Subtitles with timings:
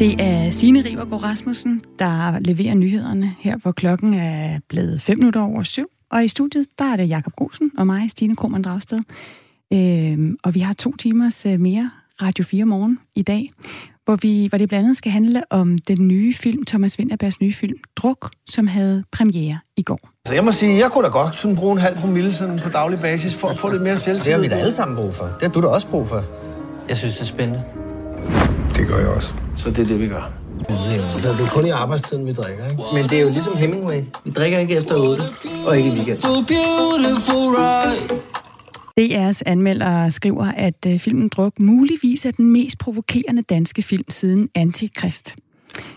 [0.00, 5.40] Det er Signe Ribergaard Rasmussen, der leverer nyhederne her, hvor klokken er blevet 5 minutter
[5.40, 5.84] over syv.
[6.10, 8.98] Og i studiet, der er det Jakob Grosen og mig, Stine Krohmann Dragsted.
[9.72, 11.90] Øhm, og vi har to timers øh, mere
[12.22, 13.52] Radio 4 morgen i dag,
[14.04, 17.52] hvor, vi, hvor det blandt andet skal handle om den nye film, Thomas Winterbergs nye
[17.52, 20.10] film, Druk, som havde premiere i går.
[20.26, 22.68] Så jeg må sige, jeg kunne da godt sådan bruge en halv promille sådan på
[22.68, 24.24] daglig basis for at få lidt mere selvtillid.
[24.24, 25.24] Det har vi da alle sammen brug for.
[25.24, 26.24] Det har du da også brug for.
[26.88, 27.62] Jeg synes, det er spændende.
[28.84, 29.34] Det gør jeg også.
[29.56, 30.32] Så det er det, vi gør.
[30.58, 32.82] Det er kun i arbejdstiden, vi drikker, ikke?
[32.94, 34.00] Men det er jo ligesom Hemingway.
[34.24, 35.22] Vi drikker ikke efter 8,
[35.68, 36.18] og ikke i weekend.
[39.00, 44.48] DR's anmelder skriver, at øh, filmen Druk muligvis er den mest provokerende danske film siden
[44.54, 45.34] Antikrist.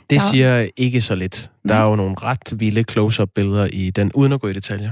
[0.09, 1.51] Det siger ikke så lidt.
[1.67, 4.91] Der er jo nogle ret vilde close-up-billeder i den, uden at gå i detaljer.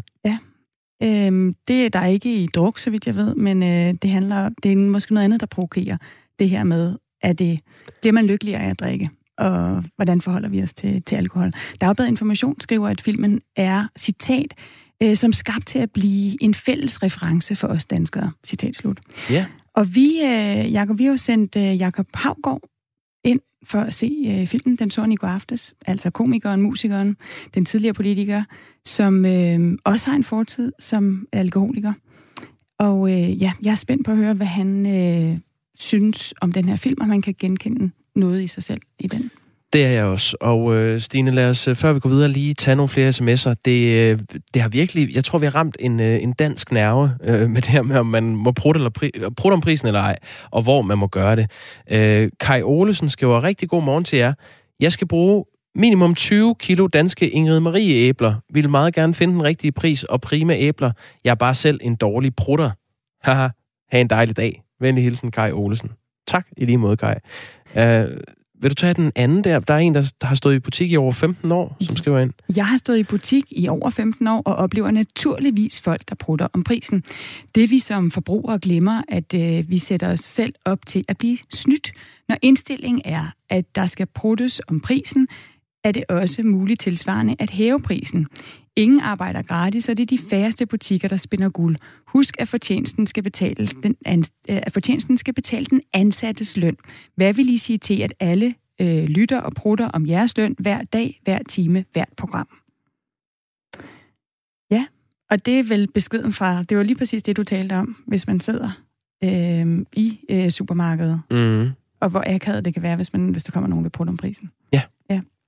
[1.04, 4.50] Øhm, det er der ikke i druk, så vidt jeg ved, men øh, det handler,
[4.64, 5.98] det er måske noget andet, der provokerer
[6.40, 7.60] det her med, at det,
[8.02, 11.52] bliver man lykkeligere af at drikke, og hvordan forholder vi os til, til alkohol.
[11.82, 14.54] Dagbladet Information skriver, at filmen er, citat,
[15.04, 19.00] øh, som skabt til at blive en fælles reference for os danskere, citat slut.
[19.30, 19.46] Ja.
[19.74, 22.62] Og vi, øh, Jacob, vi har jo sendt øh, Jakob Havgård
[23.24, 24.76] ind for at se øh, filmen.
[24.76, 25.74] Den så han i går aftes.
[25.86, 27.18] Altså komikeren, musikeren,
[27.54, 28.44] den tidligere politiker,
[28.86, 31.94] som øh, også har en fortid som alkoholiker.
[32.80, 35.38] Og øh, ja, jeg er spændt på at høre, hvad han øh,
[35.80, 39.32] synes om den her film, og man kan genkende noget i sig selv i den.
[39.74, 40.38] Det er jeg også.
[40.42, 43.54] Og øh, Stine, lad os, øh, før vi går videre, lige tage nogle flere sms'er.
[43.66, 44.20] Det, øh,
[44.54, 47.62] det har virkelig, jeg tror, vi har ramt en, øh, en dansk nerve øh, med
[47.62, 50.18] det her med, om man må prutte, eller pri, prutte om prisen eller ej,
[50.52, 51.52] og hvor man må gøre det.
[51.92, 54.34] Øh, Kai Olesen skriver, rigtig god morgen til jer.
[54.80, 58.36] Jeg skal bruge minimum 20 kilo danske Ingrid Marie æbler.
[58.54, 60.92] Vil meget gerne finde den rigtige pris og prima æbler.
[61.24, 62.72] Jeg er bare selv en dårlig prutter.
[63.24, 63.48] Haha,
[63.92, 64.65] ha' en dejlig dag.
[64.80, 65.92] Venlig hilsen, Kai Olesen.
[66.28, 67.16] Tak i lige måde, Kai.
[67.78, 68.18] Øh,
[68.62, 69.60] vil du tage den anden der?
[69.60, 72.20] Der er en, der der har stået i butik i over 15 år, som skriver
[72.20, 72.34] ind.
[72.56, 76.48] Jeg har stået i butik i over 15 år og oplever naturligvis folk, der prutter
[76.54, 77.04] om prisen.
[77.56, 81.38] Det vi som forbrugere glemmer, at øh, vi sætter os selv op til at blive
[81.50, 81.92] snydt.
[82.30, 85.28] Når indstillingen er, at der skal pruttes om prisen,
[85.84, 88.28] er det også muligt tilsvarende at hæve prisen.
[88.78, 91.76] Ingen arbejder gratis, og det er de færreste butikker, der spinder guld.
[92.08, 96.78] Husk, at fortjenesten skal, betales den an, øh, at fortjenesten skal betale den ansattes løn.
[97.16, 100.84] Hvad vil I sige til, at alle øh, lytter og prutter om jeres løn hver
[100.84, 102.48] dag, hver time, hvert program?
[104.72, 104.86] Ja,
[105.30, 108.28] og det er vel beskeden fra, det var lige præcis det, du talte om, hvis
[108.28, 108.72] man sidder
[109.24, 111.70] øh, i øh, supermarkedet, Mm.
[112.00, 114.18] og hvor akavet det kan være, hvis, man, hvis der kommer nogen ved prutte om
[114.18, 114.52] prisen.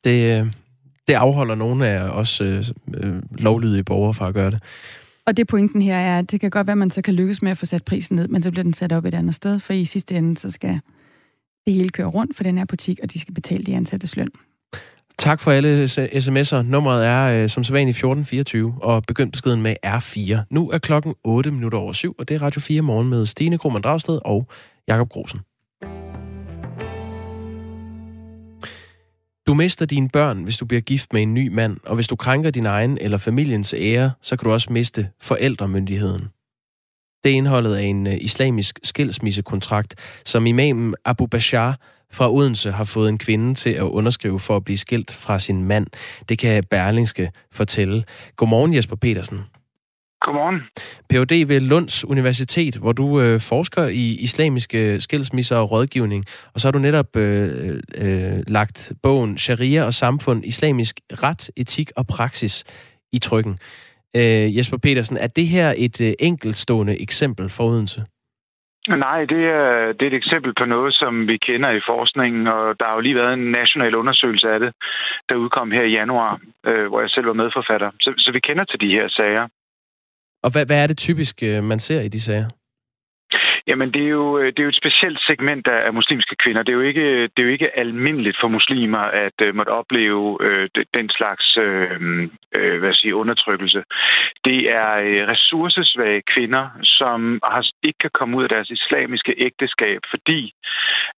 [0.04, 0.52] Det, øh,
[1.08, 2.64] det afholder nogle af os øh,
[2.94, 4.60] øh, lovlydige borgere fra at gøre det.
[5.26, 7.42] Og det pointen her er, at det kan godt være, at man så kan lykkes
[7.42, 9.60] med at få sat prisen ned, men så bliver den sat op et andet sted,
[9.60, 10.80] for i sidste ende, så skal
[11.66, 14.30] det hele køre rundt for den her butik, og de skal betale de ansattes løn.
[15.18, 16.62] Tak for alle sms'er.
[16.62, 20.48] Nummeret er øh, som sædvanligt 1424, og begynd beskeden med R4.
[20.50, 23.58] Nu er klokken 8 minutter over syv, og det er Radio 4 morgen med Stine
[23.58, 24.48] Krohmann Dragsted og
[24.88, 25.40] Jakob Grosen.
[29.48, 32.16] Du mister dine børn, hvis du bliver gift med en ny mand, og hvis du
[32.16, 36.28] krænker din egen eller familiens ære, så kan du også miste forældremyndigheden.
[37.24, 41.80] Det er indholdet af en øh, islamisk skilsmissekontrakt, som imamen Abu Bashar
[42.12, 45.64] fra Odense har fået en kvinde til at underskrive for at blive skilt fra sin
[45.64, 45.88] mand.
[46.30, 48.04] Det kan Berlingske fortælle.
[48.36, 49.40] Godmorgen Jesper Petersen.
[50.22, 50.62] Godmorgen.
[51.10, 51.48] Ph.D.
[51.48, 56.26] ved Lunds Universitet, hvor du øh, forsker i islamiske skilsmisser og rådgivning.
[56.54, 61.92] Og så har du netop øh, øh, lagt bogen Sharia og samfund, islamisk ret, etik
[61.98, 62.64] og praksis
[63.14, 63.60] i trykken.
[64.16, 68.02] Øh, Jesper Petersen, er det her et øh, enkeltstående eksempel for Odense?
[68.88, 72.80] Nej, det er, det er et eksempel på noget, som vi kender i forskningen, og
[72.80, 74.72] der har jo lige været en national undersøgelse af det,
[75.30, 77.92] der udkom her i januar, øh, hvor jeg selv var medforfatter.
[78.02, 79.48] Så, så vi kender til de her sager.
[80.48, 82.50] Og hvad, hvad er det typisk, øh, man ser i de sager?
[83.68, 86.64] Jamen, det er jo, øh, det er jo et specielt segment af, muslimske kvinder.
[86.64, 89.70] Det er, jo ikke, øh, det er jo ikke almindeligt for muslimer at uh, måtte
[89.70, 91.98] opleve uh, den slags uh,
[92.60, 93.84] uh, hvad siger, undertrykkelse.
[94.46, 100.00] Det er uh, ressourcesvage kvinder, som har, ikke kan komme ud af deres islamiske ægteskab,
[100.10, 100.54] fordi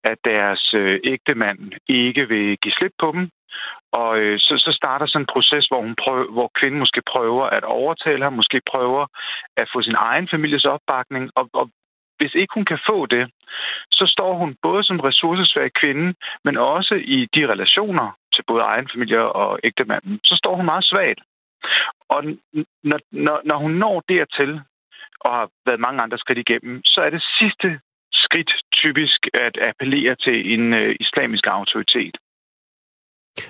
[0.03, 3.29] at deres uh, ægtemand ikke vil give slip på dem,
[3.93, 7.45] og øh, så, så starter sådan en proces, hvor, hun prøver, hvor kvinden måske prøver
[7.45, 9.05] at overtale ham, måske prøver
[9.57, 11.69] at få sin egen families opbakning, og, og
[12.19, 13.23] hvis ikke hun kan få det,
[13.91, 16.13] så står hun både som ressourcesvag kvinde,
[16.45, 20.85] men også i de relationer til både egen familie og ægtemanden, så står hun meget
[20.85, 21.19] svagt.
[22.09, 22.23] Og
[22.83, 24.61] når, når, når hun når dertil,
[25.19, 27.79] og har været mange andre skridt igennem, så er det sidste
[28.13, 32.15] skridt typisk at appellere til en øh, islamisk autoritet.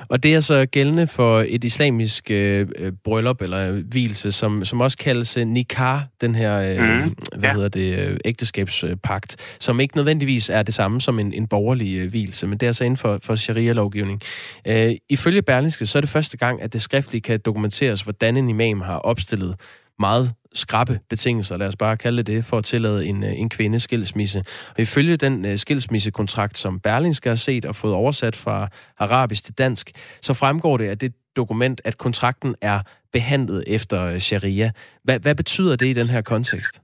[0.10, 4.82] Og det er så gældende for et islamisk øh, øh bryllup eller hvilelse, som, som
[4.82, 7.16] også kaldes øh, nikah, den her øh, mm.
[7.36, 7.54] hvad ja.
[7.54, 12.10] hedder det, øh, ægteskabspagt, som ikke nødvendigvis er det samme som en, en borgerlig øh,
[12.10, 14.22] hvilelse, men det er så inden for, for sharia-lovgivning.
[14.68, 18.50] Øh, ifølge Berlingske, så er det første gang, at det skriftligt kan dokumenteres, hvordan en
[18.50, 19.56] imam har opstillet
[20.00, 23.84] meget skrappe betingelser, lad os bare kalde det, for at tillade en, øh, en kvindes
[23.84, 24.44] skilsmisse.
[24.70, 28.68] Og ifølge den uh, skilsmissekontrakt, som Berlingske har set og fået oversat fra
[28.98, 29.92] arabisk til dansk,
[30.22, 32.82] så fremgår det af det dokument, at kontrakten er
[33.14, 34.72] behandlet efter øh, sharia.
[35.04, 36.82] Hvad, hvad betyder det i den her kontekst?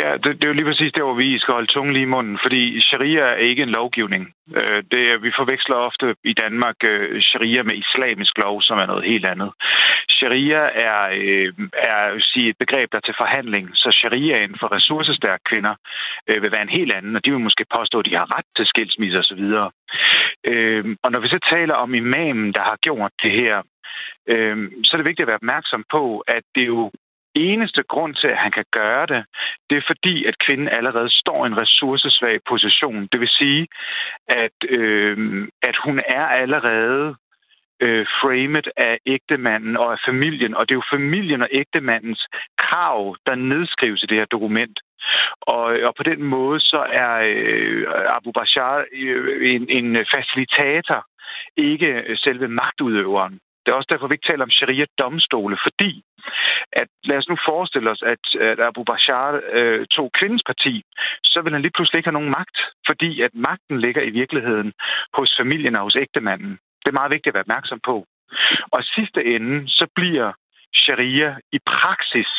[0.00, 2.14] Ja, det, det er jo lige præcis der, hvor vi skal holde tungen lige i
[2.16, 4.24] munden, fordi sharia er ikke en lovgivning.
[4.58, 9.04] Øh, det, vi forveksler ofte i Danmark øh, sharia med islamisk lov, som er noget
[9.04, 9.50] helt andet.
[10.10, 14.72] Sharia er, øh, er sige, et begreb, der er til forhandling, så sharia inden for
[14.72, 15.74] ressourcestærke kvinder
[16.28, 18.48] øh, vil være en helt anden, og de vil måske påstå, at de har ret
[18.56, 19.42] til skilsmisse osv.
[20.50, 23.56] Øh, og når vi så taler om imamen, der har gjort det her,
[24.32, 26.90] øh, så er det vigtigt at være opmærksom på, at det jo
[27.36, 29.24] eneste grund til, at han kan gøre det,
[29.70, 33.08] det er fordi, at kvinden allerede står i en ressourcesvag position.
[33.12, 33.66] Det vil sige,
[34.28, 37.16] at, øh, at hun er allerede
[37.80, 42.26] øh, framet af ægtemanden og af familien, og det er jo familien og ægtemandens
[42.58, 44.80] krav, der nedskrives i det her dokument.
[45.40, 47.86] Og, og på den måde så er øh,
[48.16, 51.06] Abu Bashar øh, en, en facilitator,
[51.56, 53.40] ikke selve magtudøveren.
[53.66, 56.02] Det er også derfor, vi ikke taler om sharia-domstole, fordi
[56.72, 60.82] at lad os nu forestille os, at, at Abu Bashar øh, tog kvindens parti,
[61.24, 64.72] så vil han lige pludselig ikke have nogen magt, fordi at magten ligger i virkeligheden
[65.14, 66.52] hos familien og hos ægtemanden.
[66.82, 68.06] Det er meget vigtigt at være opmærksom på.
[68.72, 70.32] Og sidste ende, så bliver
[70.74, 72.30] sharia i praksis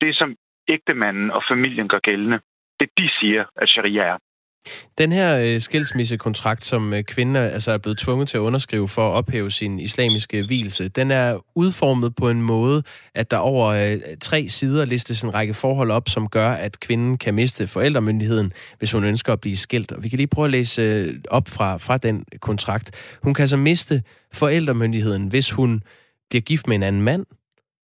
[0.00, 0.36] det, som
[0.68, 2.40] ægtemanden og familien gør gældende.
[2.80, 4.18] Det de siger, at sharia er.
[4.98, 9.10] Den her øh, skilsmissekontrakt, som øh, kvinden altså er blevet tvunget til at underskrive for
[9.10, 12.82] at ophæve sin islamiske hvilelse, den er udformet på en måde,
[13.14, 17.18] at der over øh, tre sider listes en række forhold op, som gør, at kvinden
[17.18, 19.92] kan miste forældremyndigheden, hvis hun ønsker at blive skilt.
[19.92, 22.90] Og vi kan lige prøve at læse øh, op fra, fra den kontrakt.
[23.22, 24.02] Hun kan så miste
[24.32, 25.82] forældremyndigheden, hvis hun
[26.30, 27.26] bliver gift med en anden mand,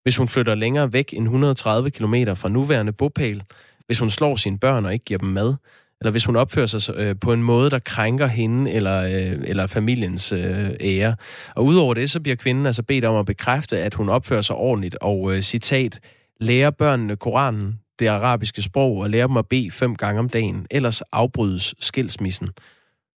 [0.03, 3.43] hvis hun flytter længere væk end 130 km fra nuværende bopæl,
[3.87, 5.55] hvis hun slår sine børn og ikke giver dem mad,
[6.05, 9.67] eller hvis hun opfører sig øh, på en måde, der krænker hende eller, øh, eller
[9.67, 11.17] familiens øh, ære.
[11.55, 14.56] Og udover det, så bliver kvinden altså bedt om at bekræfte, at hun opfører sig
[14.56, 16.01] ordentligt, og øh, citat,
[16.41, 20.67] lærer børnene Koranen, det arabiske sprog, og lærer dem at bede fem gange om dagen,
[20.71, 22.49] ellers afbrydes skilsmissen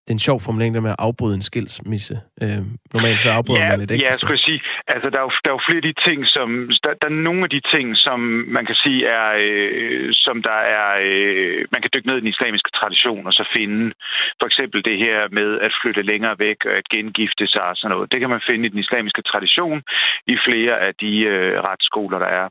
[0.07, 2.15] det er en sjov formulering, der med at afbryde en skilsmisse.
[2.43, 2.63] Øh,
[2.93, 4.07] normalt så afbryder ja, man et ægteskab.
[4.07, 4.59] Ja, jeg skulle sige,
[4.93, 6.47] altså der er, jo, der er jo flere af de ting, som,
[6.83, 8.19] der, der er nogle af de ting, som
[8.57, 12.33] man kan sige er, øh, som der er, øh, man kan dykke ned i den
[12.35, 13.81] islamiske tradition og så finde.
[14.39, 17.91] For eksempel det her med at flytte længere væk og at gengifte sig og sådan
[17.93, 18.11] noget.
[18.11, 19.79] Det kan man finde i den islamiske tradition
[20.33, 22.47] i flere af de øh, retsskoler, der er.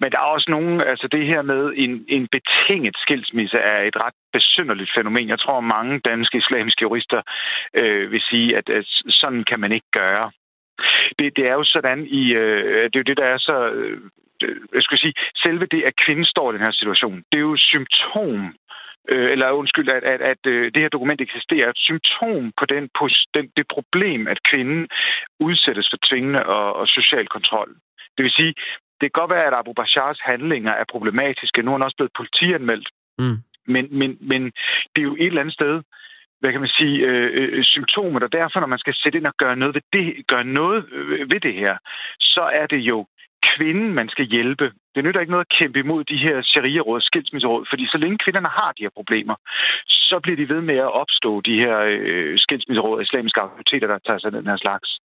[0.00, 3.96] Men der er også nogen, altså det her med en, en betinget skilsmisse er et
[3.96, 5.28] ret besynderligt fænomen.
[5.28, 7.22] Jeg tror, mange danske islamiske jurister
[7.74, 10.30] øh, vil sige, at, at sådan kan man ikke gøre.
[11.18, 14.00] Det, det er jo sådan i, øh, det er jo det, der er så, øh,
[14.74, 17.52] jeg skulle sige, selve det, at kvinden står i den her situation, det er jo
[17.52, 18.54] et symptom
[19.08, 22.88] øh, eller undskyld, at, at, at øh, det her dokument eksisterer, et symptom på den,
[22.98, 24.88] på den, det problem, at kvinden
[25.40, 27.70] udsættes for tvingende og, og social kontrol.
[28.16, 28.54] Det vil sige,
[29.00, 31.62] det kan godt være, at Abu Bashars handlinger er problematiske.
[31.62, 32.88] Nu er han også blevet politianmeldt.
[33.18, 33.38] Mm.
[33.66, 34.42] Men, men, men
[34.92, 35.82] det er jo et eller andet sted,
[36.40, 39.36] hvad kan man sige, øh, øh, symptomer, og derfor, når man skal sætte ind og
[39.36, 41.76] gøre noget ved det, gøre noget øh, ved det her,
[42.20, 43.06] så er det jo
[43.50, 44.72] kvinden, man skal hjælpe.
[44.94, 48.48] Det nytter ikke noget at kæmpe imod de her sharia-råd, skilsmisseråd, fordi så længe kvinderne
[48.48, 49.34] har de her problemer,
[49.86, 54.18] så bliver de ved med at opstå de her øh, skilsmisseråd, islamiske autoriteter, der tager
[54.18, 54.98] sig den her slags.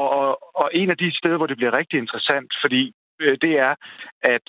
[0.00, 3.58] Og, og, og en af de steder, hvor det bliver rigtig interessant, fordi øh, det
[3.58, 3.74] er,
[4.22, 4.46] at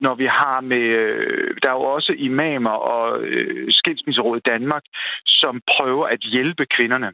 [0.00, 0.84] når vi har med...
[1.02, 4.84] Øh, der er jo også imamer og øh, skilsmisseråd i Danmark,
[5.26, 7.12] som prøver at hjælpe kvinderne.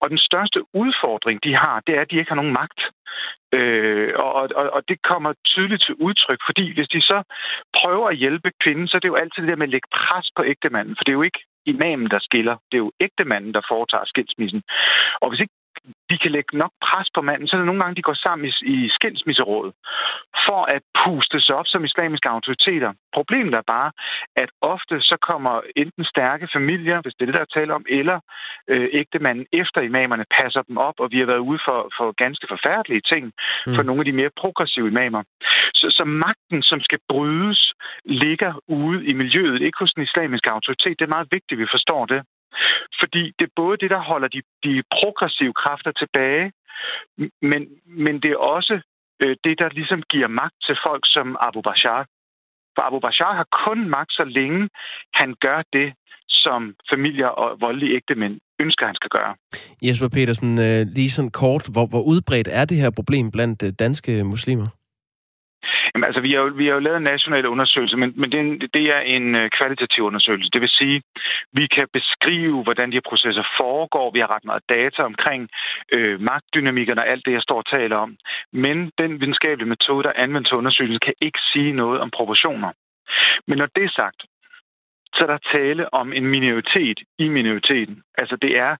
[0.00, 2.80] Og den største udfordring, de har, det er, at de ikke har nogen magt.
[3.58, 7.18] Øh, og, og, og det kommer tydeligt til udtryk, fordi hvis de så
[7.78, 10.26] prøver at hjælpe kvinden, så er det jo altid det der med at lægge pres
[10.36, 12.56] på ægtemanden, for det er jo ikke imamen, der skiller.
[12.68, 14.62] Det er jo ægtemanden, der foretager skilsmissen.
[15.22, 15.54] Og hvis ikke
[16.10, 18.44] de kan lægge nok pres på manden, så er det nogle gange, de går sammen
[18.48, 19.72] i, i skilsmisseråd
[20.46, 22.92] for at puste sig op som islamiske autoriteter.
[23.18, 23.90] Problemet er bare,
[24.36, 27.84] at ofte så kommer enten stærke familier, hvis det er det, der er tale om,
[27.88, 28.18] eller
[28.68, 32.46] øh, ægtemanden efter imamerne passer dem op, og vi har været ude for, for ganske
[32.50, 33.24] forfærdelige ting
[33.66, 33.74] mm.
[33.74, 35.22] for nogle af de mere progressive imamer.
[35.74, 37.72] Så, så magten, som skal brydes,
[38.04, 40.98] ligger ude i miljøet, ikke hos den islamiske autoritet.
[40.98, 42.20] Det er meget vigtigt, at vi forstår det.
[43.00, 46.52] Fordi det er både det, der holder de, de progressive kræfter tilbage,
[47.50, 48.74] men, men det er også
[49.22, 52.06] øh, det, der ligesom giver magt til folk som Abu Bashar.
[52.74, 54.68] For Abu Bashar har kun magt, så længe
[55.14, 55.88] han gør det,
[56.28, 59.34] som familier og voldelige ægtemænd ønsker, han skal gøre.
[59.82, 63.72] Jesper Petersen, øh, lige sådan kort, hvor, hvor udbredt er det her problem blandt øh,
[63.78, 64.68] danske muslimer?
[65.94, 68.38] Jamen, altså, vi har, jo, vi har jo lavet en national undersøgelse, men, men det,
[68.38, 70.50] er en, det er en øh, kvalitativ undersøgelse.
[70.52, 71.02] Det vil sige,
[71.52, 74.10] vi kan beskrive, hvordan de her processer foregår.
[74.10, 75.48] Vi har ret meget data omkring
[75.96, 78.16] øh, magtdynamikkerne og alt det, jeg står og taler om.
[78.52, 82.70] Men den videnskabelige metode, der anvendes til undersøgelsen, kan ikke sige noget om proportioner.
[83.46, 84.20] Men når det er sagt,
[85.14, 88.02] så er der tale om en minoritet i minoriteten.
[88.20, 88.76] Altså det er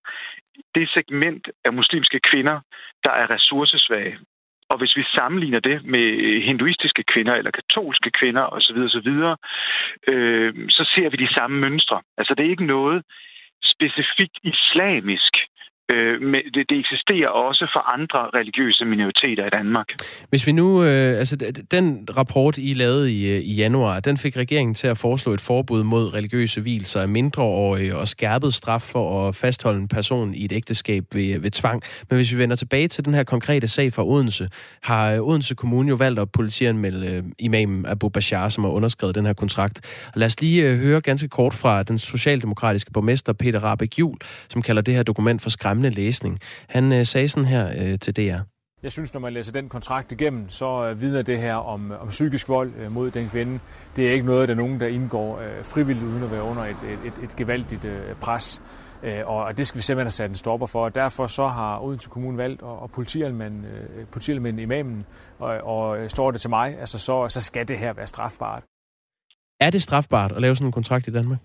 [0.74, 2.60] det segment af muslimske kvinder,
[3.04, 4.18] der er ressourcesvage.
[4.70, 9.10] Og hvis vi sammenligner det med øh, hinduistiske kvinder eller katolske kvinder osv., osv.,
[10.12, 12.00] øh, så ser vi de samme mønstre.
[12.18, 13.02] Altså det er ikke noget
[13.74, 15.32] specifikt islamisk,
[15.92, 19.86] øh, men det, det eksisterer også for andre religiøse minoriteter i Danmark.
[20.30, 21.36] Hvis vi nu, øh, altså
[21.70, 25.40] den rapport, I lavede i, øh, i januar, den fik regeringen til at foreslå et
[25.40, 30.44] forbud mod religiøse hvilser af mindreårige og skærpet straf for at fastholde en person i
[30.44, 31.82] et ægteskab ved, øh, ved tvang.
[32.10, 34.48] Men hvis vi vender tilbage til den her konkrete sag fra Odense,
[34.82, 39.14] har øh, Odense Kommune jo valgt at politianmelde øh, imamen Abu Bashar, som har underskrevet
[39.14, 40.06] den her kontrakt.
[40.06, 44.16] Og lad os lige øh, høre ganske kort fra den socialdemokratiske borgmester Peter Rabeck Jul,
[44.48, 46.38] som kalder det her dokument for skræmmende skræmmende læsning.
[46.68, 48.40] Han øh, sagde sådan her øh, til DR.
[48.82, 52.08] Jeg synes, når man læser den kontrakt igennem, så øh, vidner det her om, om
[52.08, 53.60] psykisk vold øh, mod den kvinde.
[53.96, 56.64] Det er ikke noget, der er nogen, der indgår øh, frivilligt uden at være under
[56.64, 58.62] et, et, et, et gevaldigt øh, pres.
[59.02, 60.84] Øh, og det skal vi simpelthen have sat en stopper for.
[60.84, 65.04] Og derfor så har Odense Kommune valgt at, at politianmelde, øh, politianmelde imamen,
[65.38, 68.62] og, og står det til mig, altså så, så skal det her være strafbart.
[69.60, 71.38] Er det strafbart at lave sådan en kontrakt i Danmark?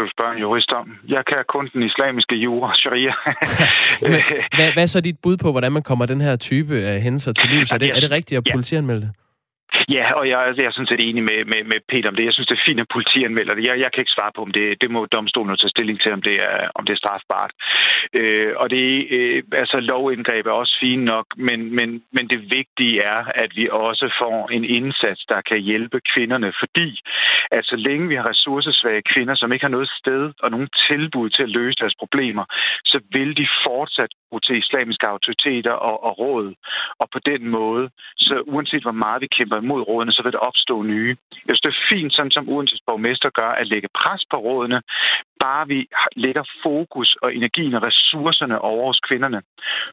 [0.00, 0.86] Du spørge en jurist om.
[1.08, 3.14] Jeg kan kun den islamiske jura, sharia.
[4.02, 4.22] Men,
[4.56, 7.32] hvad, hvad er så dit bud på, hvordan man kommer den her type af hændelser
[7.32, 7.72] til livs?
[7.72, 9.10] Er det, er det rigtigt at politianmelde det?
[9.96, 12.24] Ja, og jeg, altså, jeg er sådan set enig med, med, med Peter om det.
[12.24, 13.66] Jeg synes, det er fint, at anmelder det.
[13.68, 16.22] Jeg, jeg kan ikke svare på, om det, det må domstolen tage stilling til, om
[16.22, 17.52] det er, om det er strafbart.
[18.18, 22.96] Øh, og det øh, altså lovindgreb er også fint nok, men, men, men det vigtige
[23.14, 26.88] er, at vi også får en indsats, der kan hjælpe kvinderne, fordi
[27.50, 31.30] at så længe vi har ressourcesvage kvinder, som ikke har noget sted og nogen tilbud
[31.30, 32.44] til at løse deres problemer,
[32.84, 36.54] så vil de fortsat til islamiske autoriteter og, og råd.
[37.00, 40.38] Og på den måde, så uanset hvor meget vi kæmper imod rådene, så vil der
[40.38, 41.16] opstå nye.
[41.46, 44.82] Jeg synes, det er fint, sådan som Odenses borgmester gør, at lægge pres på rådene,
[45.40, 49.42] bare vi lægger fokus og energien og ressourcerne over hos kvinderne.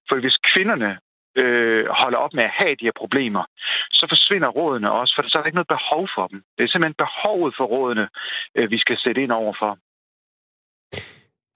[0.10, 0.98] For hvis kvinderne
[1.42, 3.44] øh, holder op med at have de her problemer,
[3.92, 6.44] så forsvinder rådene også, for så er der ikke noget behov for dem.
[6.58, 8.08] Det er simpelthen behovet for rådene,
[8.56, 9.78] øh, vi skal sætte ind over for.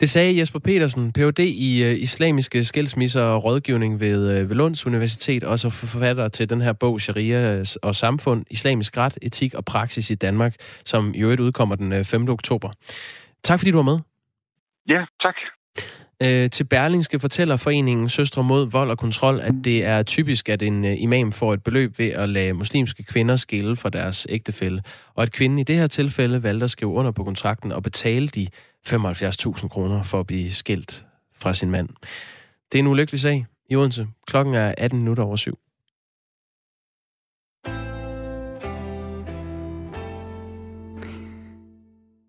[0.01, 1.39] Det sagde Jesper Petersen, Ph.D.
[1.39, 6.49] i uh, islamiske skilsmisser og rådgivning ved, uh, ved Lunds Universitet, og så forfatter til
[6.49, 10.55] den her bog Sharia og Samfund, Islamisk Ret, Etik og Praksis i Danmark,
[10.85, 12.23] som i øvrigt udkommer den 5.
[12.23, 12.71] Øh, oktober.
[13.43, 13.99] Tak fordi du var med.
[14.87, 15.35] Ja, tak.
[16.23, 20.61] Øh, til Berlingske fortæller foreningen Søstre mod vold og kontrol, at det er typisk, at
[20.61, 24.83] en imam får et beløb ved at lade muslimske kvinder skille fra deres ægtefælle,
[25.15, 28.27] og at kvinden i det her tilfælde valgte at skrive under på kontrakten og betale
[28.27, 28.47] de
[28.87, 31.89] 75.000 kroner for at blive skilt fra sin mand.
[32.71, 34.07] Det er en ulykkelig sag i Odense.
[34.27, 35.57] Klokken er 18 minutter over syv.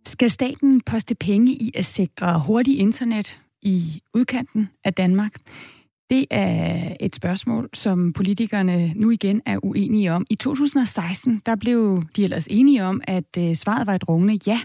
[0.07, 5.33] Skal staten poste penge i at sikre hurtig internet i udkanten af Danmark?
[6.11, 10.27] Det er et spørgsmål, som politikerne nu igen er uenige om.
[10.31, 14.61] I 2016 der blev de ellers enige om, at øh, svaret var et rungende ja.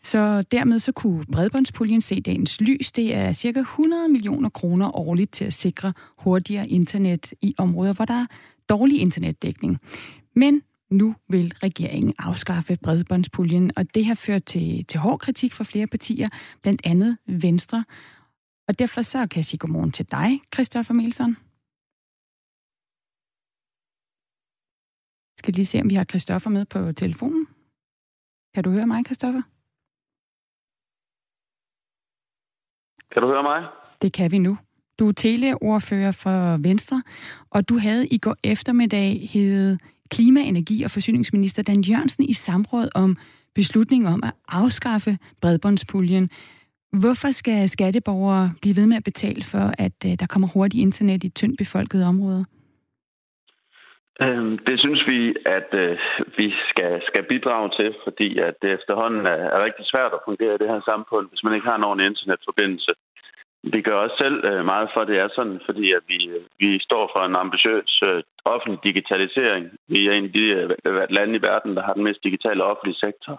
[0.00, 2.92] Så dermed så kunne bredbåndspuljen se dagens lys.
[2.92, 8.04] Det er cirka 100 millioner kroner årligt til at sikre hurtigere internet i områder, hvor
[8.04, 8.26] der er
[8.68, 9.78] dårlig internetdækning.
[10.34, 15.64] Men nu vil regeringen afskaffe bredbåndspuljen, og det har ført til, til hård kritik fra
[15.64, 16.28] flere partier,
[16.62, 17.84] blandt andet Venstre.
[18.68, 21.36] Og derfor så kan jeg sige godmorgen til dig, Christoffer Melson.
[25.38, 27.46] Skal lige se, om vi har Christoffer med på telefonen.
[28.54, 29.42] Kan du høre mig, Christoffer?
[33.18, 33.64] Kan du høre mig?
[34.02, 34.58] Det kan vi nu.
[34.98, 37.02] Du er teleordfører for Venstre,
[37.50, 39.76] og du havde i går eftermiddag hed
[40.10, 43.16] klima-, energi- og forsyningsminister Dan Jørgensen i samråd om
[43.54, 46.30] beslutningen om at afskaffe bredbåndspuljen.
[46.92, 51.24] Hvorfor skal skatteborgere blive ved med at betale for, at uh, der kommer hurtigt internet
[51.24, 52.44] i tyndt befolkede områder?
[54.24, 55.20] Øhm, det synes vi,
[55.56, 55.98] at øh,
[56.38, 60.54] vi skal, skal bidrage til, fordi at det efterhånden er, er rigtig svært at fungere
[60.54, 62.92] i det her samfund, hvis man ikke har en ordentlig internetforbindelse.
[63.72, 66.18] Vi gør også selv øh, meget for, at det er sådan, fordi at vi,
[66.58, 69.64] vi står for en ambitiøs øh, offentlig digitalisering.
[69.88, 70.44] Vi er en af de
[70.88, 73.34] øh, lande i verden, der har den mest digitale offentlige sektor.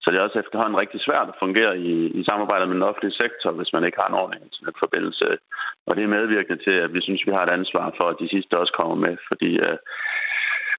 [0.00, 3.18] Så det er også efterhånden rigtig svært at fungere i, i samarbejde med den offentlige
[3.22, 5.26] sektor, hvis man ikke har en ordentlig internetforbindelse.
[5.86, 8.28] Og det er medvirkende til, at vi synes, vi har et ansvar for, at de
[8.28, 9.78] sidste også kommer med, fordi øh,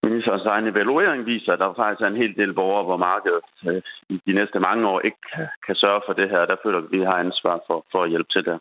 [0.03, 3.81] ministerens egen evaluering viser, at der faktisk er en hel del borgere, hvor markedet øh,
[4.09, 6.45] i de næste mange år ikke kan, kan sørge for det her.
[6.45, 8.57] Der føler vi, at vi har ansvar for, for at hjælpe til der.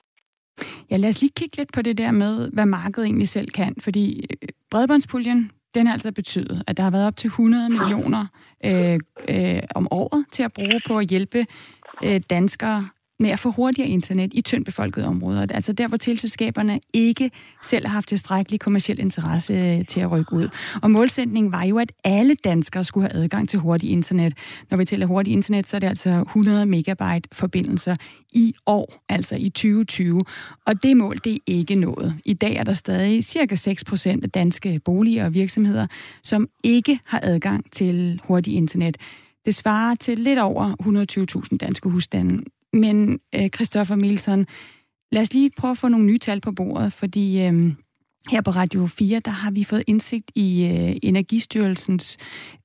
[0.91, 3.75] Ja, lad os lige kigge lidt på det der med, hvad markedet egentlig selv kan.
[3.81, 8.27] Fordi øh, bredbåndspuljen, den har altså betydet, at der har været op til 100 millioner
[8.65, 8.99] øh,
[9.29, 11.47] øh, om året til at bruge på at hjælpe
[12.05, 12.89] øh, danskere
[13.21, 15.47] med at få hurtigere internet i tyndt befolkede områder.
[15.51, 17.31] Altså der, hvor tilselskaberne ikke
[17.63, 20.49] selv har haft tilstrækkelig kommersiel interesse øh, til at rykke ud.
[20.83, 24.35] Og målsætningen var jo, at alle danskere skulle have adgang til hurtig internet.
[24.71, 27.97] Når vi tæller hurtig internet, så er det altså 100 megabyte forbindelser
[28.33, 30.21] i år, altså i 2020.
[30.67, 32.15] Og det mål, det er ikke nået.
[32.25, 35.87] I dag er der stadig cirka 6 procent af danske boliger og virksomheder,
[36.23, 38.97] som ikke har adgang til hurtig internet.
[39.45, 40.75] Det svarer til lidt over
[41.53, 42.45] 120.000 danske husstande.
[42.75, 44.47] Men øh, Christoffer Milson,
[45.13, 47.73] lad os lige prøve at få nogle nye tal på bordet, fordi øh,
[48.31, 52.17] her på Radio 4, der har vi fået indsigt i øh, Energistyrelsens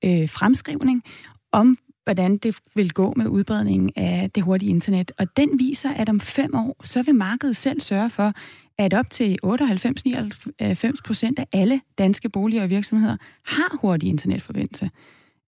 [0.05, 1.03] øh, fremskrivning
[1.51, 5.11] om, hvordan det vil gå med udbredningen af det hurtige internet.
[5.17, 8.31] Og den viser, at om fem år, så vil markedet selv sørge for,
[8.77, 14.89] at op til 98-99 procent af alle danske boliger og virksomheder har hurtig internetforbindelse.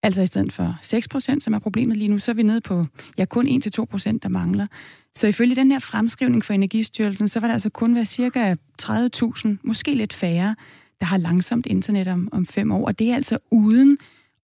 [0.04, 0.80] Altså i stedet for
[1.36, 2.86] 6%, som er problemet lige nu, så er vi nede på
[3.18, 3.52] ja, kun 1-2%,
[4.24, 4.66] der mangler.
[5.16, 9.48] Så ifølge den her fremskrivning for Energistyrelsen, så var der altså kun være cirka 30.000,
[9.64, 10.56] måske lidt færre,
[11.00, 12.86] der har langsomt internet om, om fem år.
[12.86, 13.98] Og det er altså uden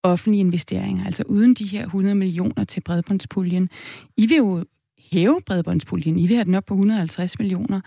[0.04, 3.70] offentlige investeringer, altså uden de her 100 millioner til bredbåndspuljen.
[4.18, 4.66] I vil jo
[5.12, 6.20] hæve bredbåndspuljen.
[6.20, 7.82] I vil have den op på 150 millioner.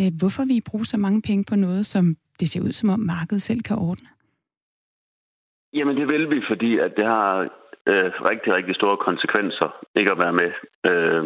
[0.00, 2.88] Øh, hvorfor vi I bruge så mange penge på noget, som det ser ud som
[2.88, 4.08] om markedet selv kan ordne?
[5.76, 7.48] Jamen det vil vi, fordi at det har
[7.90, 10.50] øh, rigtig, rigtig store konsekvenser ikke at være med.
[10.90, 11.24] Øh,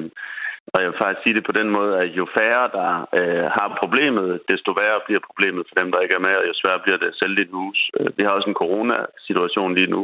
[0.73, 3.79] og jeg vil faktisk sige det på den måde, at jo færre, der øh, har
[3.83, 6.99] problemet, desto værre bliver problemet for dem, der ikke er med, og jo sværere bliver
[6.99, 7.79] det at sælge dit hus.
[8.01, 10.03] Øh, vi har også en coronasituation lige nu,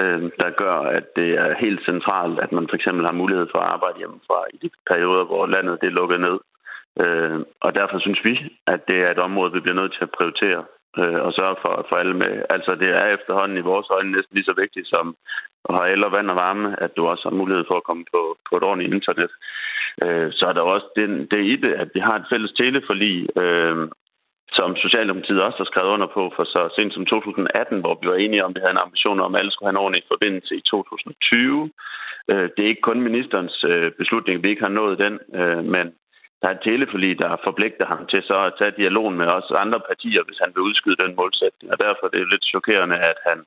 [0.00, 3.58] øh, der gør, at det er helt centralt, at man for eksempel har mulighed for
[3.58, 6.38] at arbejde hjemmefra i de perioder, hvor landet det er lukket ned.
[7.02, 8.34] Øh, og derfor synes vi,
[8.66, 10.62] at det er et område, vi bliver nødt til at prioritere
[11.00, 12.32] øh, og sørge for, for alle med.
[12.50, 15.16] Altså det er efterhånden i vores øjne næsten lige så vigtigt som
[15.68, 18.04] at have el og vand og varme, at du også har mulighed for at komme
[18.12, 19.30] på, på et ordentligt internet.
[20.04, 23.38] Øh, så er der også den, det i det, at vi har et fælles teleforlig,
[23.42, 23.88] øh,
[24.58, 28.14] som Socialdemokratiet også har skrevet under på for så sent som 2018, hvor vi var
[28.14, 30.56] enige om, at vi havde en ambition om, at alle skulle have en ordentlig forbindelse
[30.56, 31.70] i 2020.
[32.30, 35.86] Øh, det er ikke kun ministerens øh, beslutning, vi ikke har nået den, øh, men
[36.42, 39.80] der er et teleforlig, der forpligter ham til så at tage dialogen med os andre
[39.90, 41.66] partier, hvis han vil udskyde den målsætning.
[41.72, 43.38] Og derfor er det lidt chokerende, at han,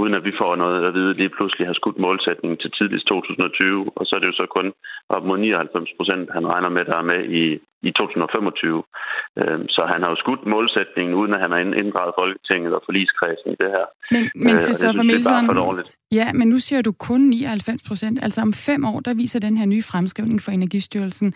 [0.00, 3.92] uden at vi får noget at vide, lige pludselig har skudt målsætningen til tidligst 2020.
[3.98, 4.68] Og så er det jo så kun
[5.14, 7.44] op mod 99 procent, han regner med, der er med i,
[7.88, 8.82] i 2025.
[9.40, 13.48] Øhm, så han har jo skudt målsætningen, uden at han har inddraget Folketinget og forligskredsen
[13.54, 13.86] i det her.
[14.14, 15.44] Men, men Christoffer Milson,
[16.20, 18.16] ja, men nu siger du kun 99 procent.
[18.22, 21.34] Altså om fem år, der viser den her nye fremskrivning for Energistyrelsen,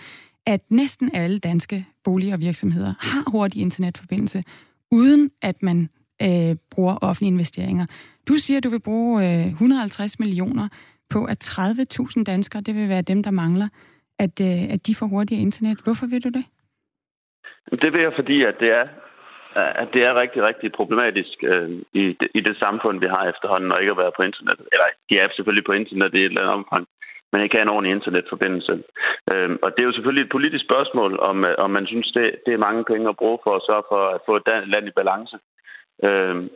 [0.55, 4.45] at næsten alle danske boliger og virksomheder har hurtig internetforbindelse,
[4.93, 5.89] uden at man
[6.23, 7.87] øh, bruger offentlige investeringer.
[8.29, 10.69] Du siger, at du vil bruge øh, 150 millioner
[11.11, 13.69] på, at 30.000 danskere, det vil være dem, der mangler,
[14.19, 15.79] at, øh, at de får hurtigere internet.
[15.85, 16.45] Hvorfor vil du det?
[17.83, 18.87] Det vil jeg, fordi at det er,
[19.83, 23.73] at det er rigtig, rigtig problematisk øh, i, det, i det samfund, vi har efterhånden,
[23.73, 24.59] og ikke at være på internet.
[24.73, 26.87] Eller de er selvfølgelig på internet i et eller andet omfang
[27.33, 28.73] man ikke har en ordentlig internetforbindelse.
[29.33, 32.27] Øhm, og det er jo selvfølgelig et politisk spørgsmål, om, øh, om man synes, det,
[32.47, 34.99] det er mange penge at bruge for at sørge for at få et land i
[35.01, 35.37] balance.
[36.05, 36.51] Øhm,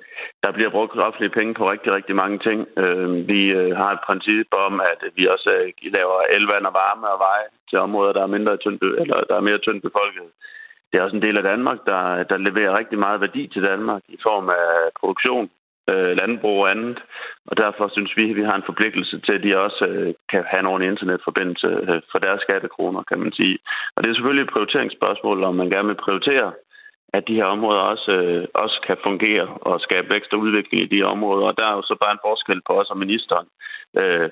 [0.45, 2.59] der bliver brugt offentlige penge på rigtig, rigtig mange ting.
[2.77, 7.07] Øhm, vi øh, har et princip om, at vi også øh, laver elvand og varme
[7.15, 10.29] og veje til områder, der er, mindre tynd, eller der er mere tyndt befolket.
[10.89, 14.03] Det er også en del af Danmark, der, der leverer rigtig meget værdi til Danmark
[14.09, 15.51] i form af produktion
[15.91, 16.99] øh, landbrug og andet.
[17.51, 20.43] Og derfor synes vi, at vi har en forpligtelse til, at de også øh, kan
[20.51, 23.59] have en ordentlig internetforbindelse øh, for deres skattekroner, kan man sige.
[23.95, 26.53] Og det er selvfølgelig et prioriteringsspørgsmål, om man gerne vil prioritere
[27.17, 30.93] at de her områder også, øh, også kan fungere og skabe vækst og udvikling i
[30.95, 31.45] de områder.
[31.51, 33.47] Og der er jo så bare en forskel på os og ministeren.
[34.01, 34.29] Øh,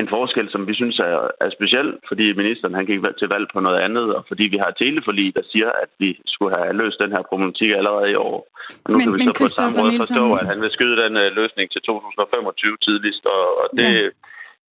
[0.00, 3.60] en forskel, som vi synes er, er speciel, fordi ministeren han gik til valg på
[3.66, 7.02] noget andet, og fordi vi har et teleforlig, der siger, at vi skulle have løst
[7.04, 8.38] den her problematik allerede i år.
[8.84, 11.14] Og nu men, kan vi så på samme måde forstå, at han vil skyde den
[11.22, 14.08] uh, løsning til 2025 tidligst, og, og det, ja.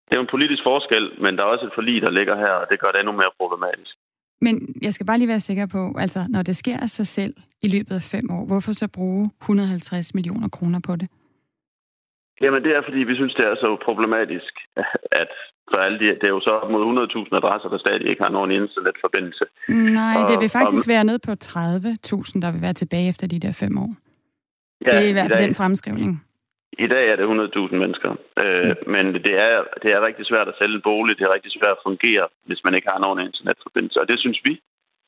[0.06, 2.54] det er jo en politisk forskel, men der er også et forlig, der ligger her,
[2.62, 3.94] og det gør det endnu mere problematisk.
[4.44, 7.34] Men jeg skal bare lige være sikker på, altså når det sker af sig selv
[7.62, 11.08] i løbet af fem år, hvorfor så bruge 150 millioner kroner på det?
[12.42, 14.54] Jamen det er, fordi vi synes, det er så problematisk,
[15.22, 15.32] at
[15.70, 16.82] for alle de, det er jo så op mod
[17.28, 19.44] 100.000 adresser, der stadig ikke har nogen internetforbindelse.
[20.00, 23.26] Nej, og, det vil faktisk og, være ned på 30.000, der vil være tilbage efter
[23.26, 23.92] de der fem år.
[24.84, 26.24] Ja, det er i hvert fald den fremskrivning.
[26.78, 28.10] I dag er det 100.000 mennesker,
[28.44, 28.90] øh, mm.
[28.92, 31.76] men det er, det er rigtig svært at sælge en bolig, det er rigtig svært
[31.76, 34.60] at fungere, hvis man ikke har nogen internetforbindelse, og det synes vi,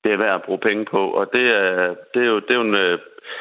[0.04, 2.60] det er værd at bruge penge på, og det er, det er, jo, det er
[2.60, 2.98] jo en øh,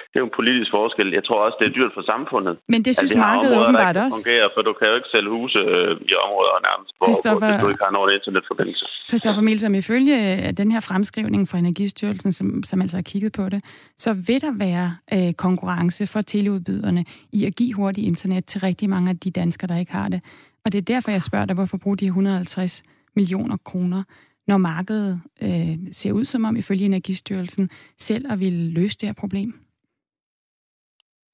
[0.10, 1.08] det er jo en politisk forskel.
[1.20, 2.54] Jeg tror også, det er dyrt for samfundet.
[2.74, 4.18] Men det synes markedet åbenbart også.
[4.18, 7.08] Fungerer, for du kan jo ikke sælge huse øh, i områder nærmest, hvor,
[7.40, 8.86] hvor du ikke har nogen internetforbindelse.
[9.10, 13.50] Christoffer Milsom, ifølge øh, den her fremskrivning fra Energistyrelsen, som, som altså har kigget på
[13.50, 13.62] det,
[13.98, 18.90] så vil der være øh, konkurrence for teleudbyderne i at give hurtigt internet til rigtig
[18.90, 20.22] mange af de danskere, der ikke har det.
[20.66, 22.84] Og det er derfor, jeg spørger dig, hvorfor bruge de 150
[23.16, 24.04] millioner kroner
[24.48, 29.14] når markedet øh, ser ud som om, ifølge Energistyrelsen, selv at ville løse det her
[29.14, 29.54] problem?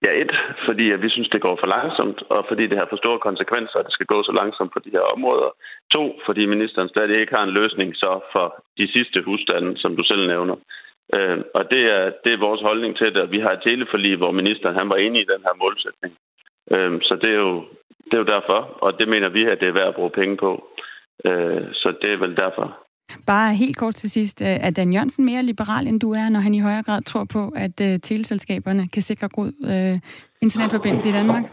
[0.05, 0.31] Ja, et,
[0.67, 3.77] fordi at vi synes, det går for langsomt, og fordi det har for store konsekvenser,
[3.79, 5.49] at det skal gå så langsomt på de her områder.
[5.95, 8.45] To, fordi ministeren stadig ikke har en løsning så for
[8.77, 10.55] de sidste husstande, som du selv nævner.
[11.15, 14.31] Øh, og det er, det er vores holdning til det, vi har et teleforlig, hvor
[14.31, 16.11] ministeren han var enig i den her målsætning.
[16.73, 17.65] Øh, så det er, jo,
[18.05, 20.37] det er jo derfor, og det mener vi, at det er værd at bruge penge
[20.37, 20.51] på.
[21.25, 22.67] Øh, så det er vel derfor.
[23.25, 24.41] Bare helt kort til sidst.
[24.41, 27.23] Øh, er Dan Jørgensen mere liberal, end du er, når han i højere grad tror
[27.23, 29.99] på, at uh, teleselskaberne kan sikre god uh,
[30.41, 31.43] internetforbindelse i Danmark?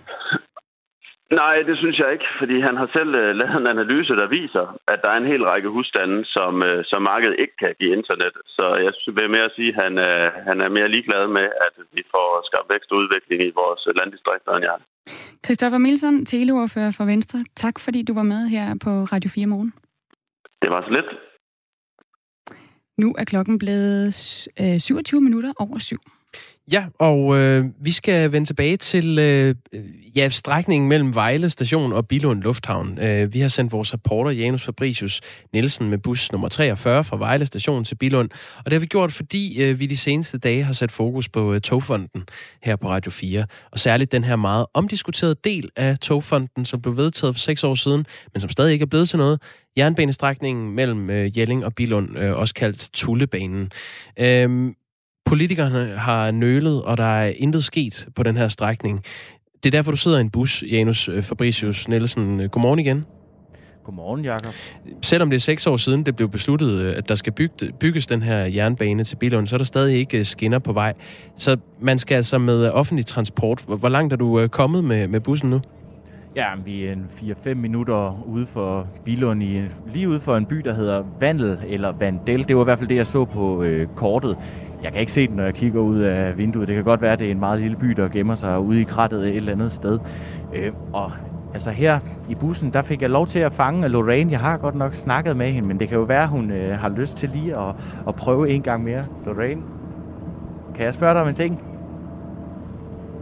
[1.31, 4.67] Nej, det synes jeg ikke, fordi han har selv uh, lavet en analyse, der viser,
[4.93, 8.35] at der er en hel række husstande, som, uh, som markedet ikke kan give internet.
[8.57, 12.03] Så jeg vil mere sige, at han, uh, han er mere ligeglad med, at vi
[12.15, 14.79] får skabt vækst og udvikling i vores landdistrikter, end jeg
[15.45, 17.39] Christoffer Milson, teleordfører for Venstre.
[17.57, 19.73] Tak, fordi du var med her på Radio 4 Morgen.
[20.63, 21.11] Det var så lidt.
[22.99, 25.99] Nu er klokken blevet øh, 27 minutter over syv.
[26.73, 29.55] Ja, og øh, vi skal vende tilbage til øh,
[30.17, 32.99] ja, strækningen mellem Vejle station og Bilund Lufthavn.
[32.99, 35.21] Øh, vi har sendt vores reporter Janus Fabricius
[35.53, 38.31] Nielsen med bus nummer 43 fra Vejle station til Bilund.
[38.59, 41.55] Og det har vi gjort, fordi øh, vi de seneste dage har sat fokus på
[41.55, 42.25] øh, Togfonden
[42.63, 43.47] her på Radio 4.
[43.73, 47.75] Og særligt den her meget omdiskuterede del af Togfonden, som blev vedtaget for seks år
[47.75, 49.43] siden, men som stadig ikke er blevet til noget.
[49.77, 53.71] Jernbanestrækningen mellem øh, Jelling og Bilund, øh, også kaldt Tullebanen.
[54.21, 54.73] Øh,
[55.27, 59.03] Politikerne har nølet, og der er intet sket på den her strækning.
[59.65, 62.49] Det er derfor, du sidder i en bus, Janus øh, Fabricius Nielsen.
[62.49, 63.05] Godmorgen igen.
[63.85, 64.53] Godmorgen, Jacob.
[65.03, 68.07] Selvom det er seks år siden, det blev besluttet, øh, at der skal bygge, bygges
[68.07, 70.95] den her jernbane til Billund, så er der stadig ikke øh, skinner på vej.
[71.37, 73.65] Så man skal altså med offentlig transport.
[73.67, 75.61] Hvor langt er du kommet med, med bussen nu?
[76.37, 80.57] Ja, vi er en 4-5 minutter ude for Bilund, i, lige ude for en by,
[80.57, 82.49] der hedder Vandel eller Vandel.
[82.49, 84.39] Det var i hvert fald det, jeg så på øh, kortet.
[84.83, 86.69] Jeg kan ikke se den, når jeg kigger ud af vinduet.
[86.69, 88.81] Det kan godt være, at det er en meget lille by, der gemmer sig ude
[88.81, 89.99] i krattet et eller andet sted.
[90.55, 91.13] Øh, og
[91.53, 94.33] altså her i bussen, der fik jeg lov til at fange Lorraine.
[94.33, 96.89] Jeg har godt nok snakket med hende, men det kan jo være, hun øh, har
[96.89, 97.75] lyst til lige at,
[98.09, 99.05] at prøve en gang mere.
[99.27, 99.63] Lorraine,
[100.75, 101.61] kan jeg spørge dig om en ting?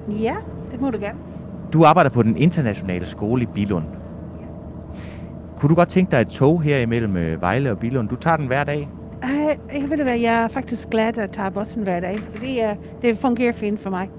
[0.09, 0.35] Ja,
[0.73, 1.34] det må du gerne.
[1.75, 3.85] Du arbejder på den internationale skole i Bilund.
[5.59, 8.09] Kunne du godt tænke dig et tog her imellem øh, Vejle og Bilund?
[8.09, 8.89] Du tager den hver dag?
[9.23, 12.59] Uh, jeg ved hvad, jeg er faktisk glad at tage bussen hver dag, så det,
[12.71, 14.11] uh, det fungerer fint for mig.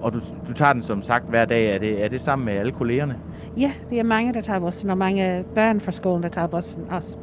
[0.00, 1.74] Og du, du tager den som sagt hver dag.
[1.74, 3.16] Er det, er det sammen med alle kollegerne?
[3.56, 6.82] Ja, det er mange, der tager bussen, og mange børn fra skolen, der tager bussen
[6.90, 7.16] også.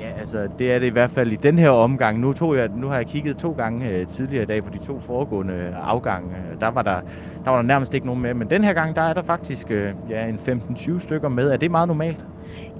[0.00, 2.20] Ja, altså det er det i hvert fald i den her omgang.
[2.20, 4.78] Nu, tog jeg, nu har jeg kigget to gange øh, tidligere i dag på de
[4.78, 6.28] to foregående afgange.
[6.60, 7.00] Der var der,
[7.44, 9.70] der var der nærmest ikke nogen med, men den her gang der er der faktisk
[9.70, 11.50] øh, ja, en 15-20 stykker med.
[11.50, 12.26] Er det meget normalt?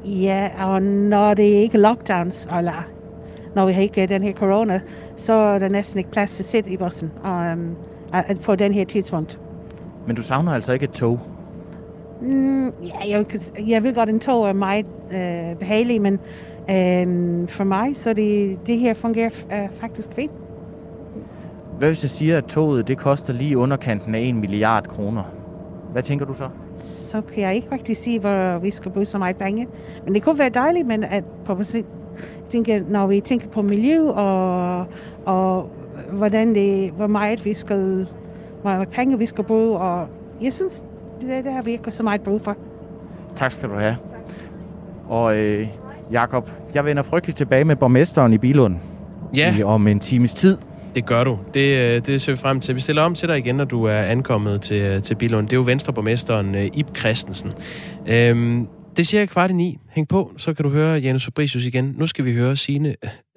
[0.04, 2.86] Ja, og når det ikke lockdowns, eller
[3.54, 4.80] når vi har ikke den her corona,
[5.16, 7.76] så er der næsten ikke plads til at sidde i bussen um,
[8.42, 9.40] på den her tidspunkt.
[10.06, 11.20] Men du savner altså ikke et tog?
[12.20, 13.26] Mm, ja, jeg,
[13.68, 16.20] jeg ved godt, en tog er meget øh, behagelig, men
[16.70, 20.32] øh, for mig, så det, det her fungerer øh, faktisk fint.
[21.78, 25.22] Hvad hvis jeg siger, at toget det koster lige underkanten af 1 milliard kroner?
[25.92, 26.48] Hvad tænker du så?
[26.86, 29.68] så kan jeg ikke rigtig sige, hvor vi skal bruge så meget penge.
[30.04, 31.58] Men det kunne være dejligt, men at på
[32.50, 34.86] tænker, når vi tænker på miljø og,
[35.24, 35.70] og
[36.12, 38.08] hvordan det, hvor meget vi skal,
[38.62, 40.08] hvor mange penge vi skal bruge, og
[40.42, 40.84] jeg synes,
[41.20, 42.56] det, det har vi ikke så meget brug for.
[43.34, 43.96] Tak skal du have.
[45.08, 45.68] Og øh,
[46.12, 48.76] Jakob, jeg vender frygteligt tilbage med borgmesteren i Bilund
[49.36, 49.56] Ja.
[49.56, 50.58] i, om en times tid.
[50.94, 51.38] Det gør du.
[51.54, 51.60] Det,
[51.96, 52.74] øh, det ser vi frem til.
[52.74, 55.46] Vi stiller om til dig igen, når du er ankommet til, øh, til Bilund.
[55.48, 57.52] Det er jo Venstreborgmesteren øh, Ib Christensen.
[58.06, 58.66] Øhm,
[58.96, 59.78] det siger jeg kvart i ni.
[59.90, 61.94] Hæng på, så kan du høre Janus Fabricius igen.
[61.98, 62.94] Nu skal vi høre Signe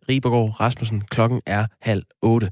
[0.10, 1.02] Ribergaard Rasmussen.
[1.10, 2.50] Klokken er halv otte.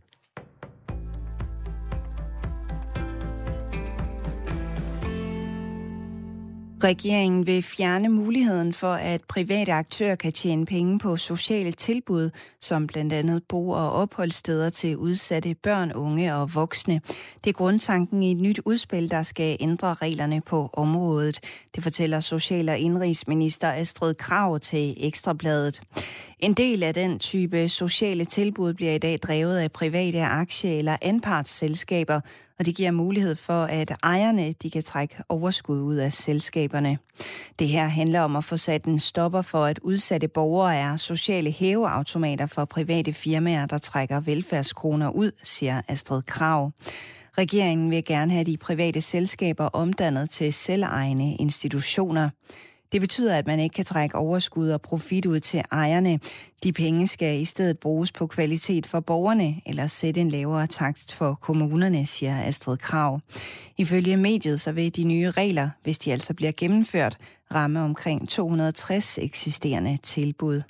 [6.83, 12.29] Regeringen vil fjerne muligheden for, at private aktører kan tjene penge på sociale tilbud,
[12.61, 17.01] som blandt andet bo- og opholdssteder til udsatte børn, unge og voksne.
[17.43, 21.39] Det er grundtanken i et nyt udspil, der skal ændre reglerne på området.
[21.75, 25.81] Det fortæller Social- og Indrigsminister Astrid Krav til Ekstrabladet.
[26.39, 30.97] En del af den type sociale tilbud bliver i dag drevet af private aktie- eller
[31.01, 32.19] anpartsselskaber,
[32.59, 36.97] og det giver mulighed for, at ejerne de kan trække overskud ud af selskaberne.
[37.59, 41.51] Det her handler om at få sat en stopper for, at udsatte borgere er sociale
[41.51, 46.71] hæveautomater for private firmaer, der trækker velfærdskroner ud, siger Astrid Krav.
[47.37, 52.29] Regeringen vil gerne have de private selskaber omdannet til selvejende institutioner.
[52.91, 56.19] Det betyder, at man ikke kan trække overskud og profit ud til ejerne.
[56.63, 61.13] De penge skal i stedet bruges på kvalitet for borgerne eller sætte en lavere takt
[61.13, 63.19] for kommunerne, siger Astrid Krav.
[63.77, 67.17] Ifølge mediet så vil de nye regler, hvis de altså bliver gennemført,
[67.55, 70.61] ramme omkring 260 eksisterende tilbud.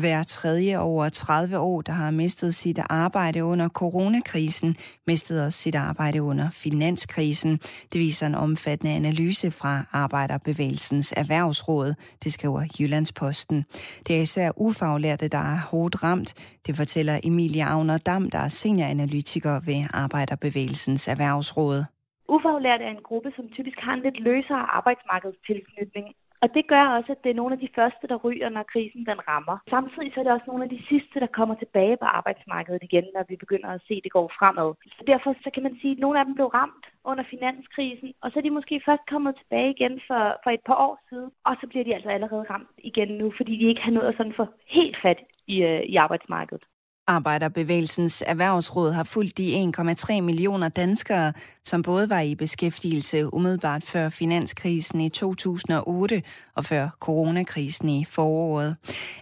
[0.00, 4.76] Hver tredje over 30 år, der har mistet sit arbejde under coronakrisen,
[5.06, 7.56] mistede også sit arbejde under finanskrisen.
[7.92, 13.64] Det viser en omfattende analyse fra Arbejderbevægelsens Erhvervsråd, det skriver Jyllandsposten.
[14.06, 16.34] Det er især ufaglærte, der er hårdt ramt.
[16.66, 21.84] Det fortæller Emilie Agner Dam, der er senioranalytiker ved Arbejderbevægelsens Erhvervsråd.
[22.28, 26.06] Ufaglærte er en gruppe, som typisk har en lidt løsere arbejdsmarkedstilknytning,
[26.44, 29.06] og det gør også, at det er nogle af de første, der ryger, når krisen
[29.10, 29.56] den rammer.
[29.74, 33.06] Samtidig så er det også nogle af de sidste, der kommer tilbage på arbejdsmarkedet igen,
[33.14, 34.68] når vi begynder at se, at det går fremad.
[34.98, 38.30] Så derfor så kan man sige, at nogle af dem blev ramt under finanskrisen, og
[38.30, 41.54] så er de måske først kommet tilbage igen for, for et par år siden, og
[41.60, 44.38] så bliver de altså allerede ramt igen nu, fordi de ikke har noget at sådan
[44.40, 46.64] få helt fat i, øh, i arbejdsmarkedet.
[47.06, 51.32] Arbejderbevægelsens Erhvervsråd har fulgt de 1,3 millioner danskere,
[51.64, 56.22] som både var i beskæftigelse umiddelbart før finanskrisen i 2008
[56.54, 58.76] og før coronakrisen i foråret.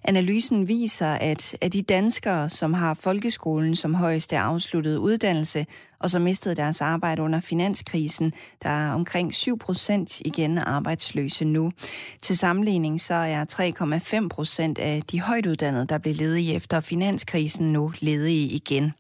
[0.05, 5.67] Analysen viser, at af de danskere, som har folkeskolen som højeste afsluttede uddannelse,
[6.03, 11.73] og som mistede deres arbejde under finanskrisen, der er omkring 7 procent igen arbejdsløse nu.
[12.21, 13.45] Til sammenligning så er
[14.23, 18.93] 3,5 procent af de højtuddannede, der blev ledige efter finanskrisen, nu ledige igen.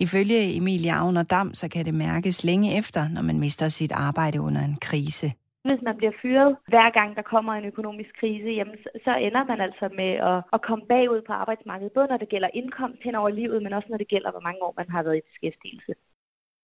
[0.00, 4.40] Ifølge Emilie Agner Dam, så kan det mærkes længe efter, når man mister sit arbejde
[4.40, 5.32] under en krise.
[5.70, 9.60] Hvis man bliver fyret hver gang, der kommer en økonomisk krise, jamen, så- ender man
[9.66, 13.30] altså med at, at komme bagud på arbejdsmarkedet, både når det gælder indkomst hen over
[13.40, 15.92] livet, men også når det gælder, hvor mange år man har været i beskæftigelse.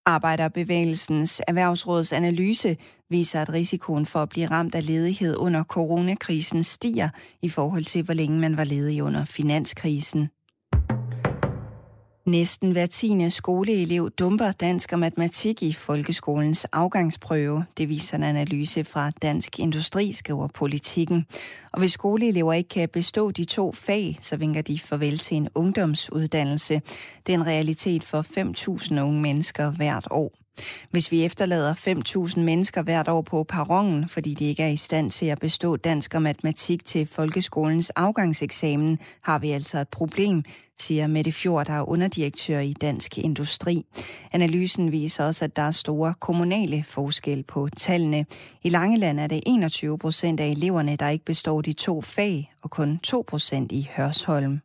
[0.07, 2.77] Arbejderbevægelsens Erhvervsråds analyse
[3.11, 7.09] viser, at risikoen for at blive ramt af ledighed under coronakrisen stiger
[7.43, 10.29] i forhold til, hvor længe man var ledig under finanskrisen.
[12.31, 17.65] Næsten hver tiende skoleelev dumper dansk og matematik i folkeskolens afgangsprøve.
[17.79, 21.27] Det viser en analyse fra Dansk Industri, skriver politikken.
[21.73, 25.49] Og hvis skoleelever ikke kan bestå de to fag, så vinker de farvel til en
[25.55, 26.83] ungdomsuddannelse.
[27.27, 28.23] Det er en realitet for
[28.93, 30.33] 5.000 unge mennesker hvert år.
[30.91, 35.11] Hvis vi efterlader 5.000 mennesker hvert år på perronen, fordi de ikke er i stand
[35.11, 40.43] til at bestå dansk og matematik til folkeskolens afgangseksamen, har vi altså et problem,
[40.79, 43.87] siger Mette Fjord, der er underdirektør i Dansk Industri.
[44.33, 48.27] Analysen viser også, at der er store kommunale forskel på tallene.
[48.63, 52.71] I Langeland er det 21 procent af eleverne, der ikke består de to fag, og
[52.71, 54.61] kun 2 procent i Hørsholm.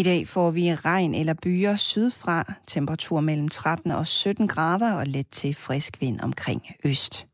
[0.00, 5.06] I dag får vi regn eller byer sydfra, temperatur mellem 13 og 17 grader og
[5.06, 7.29] let til frisk vind omkring øst.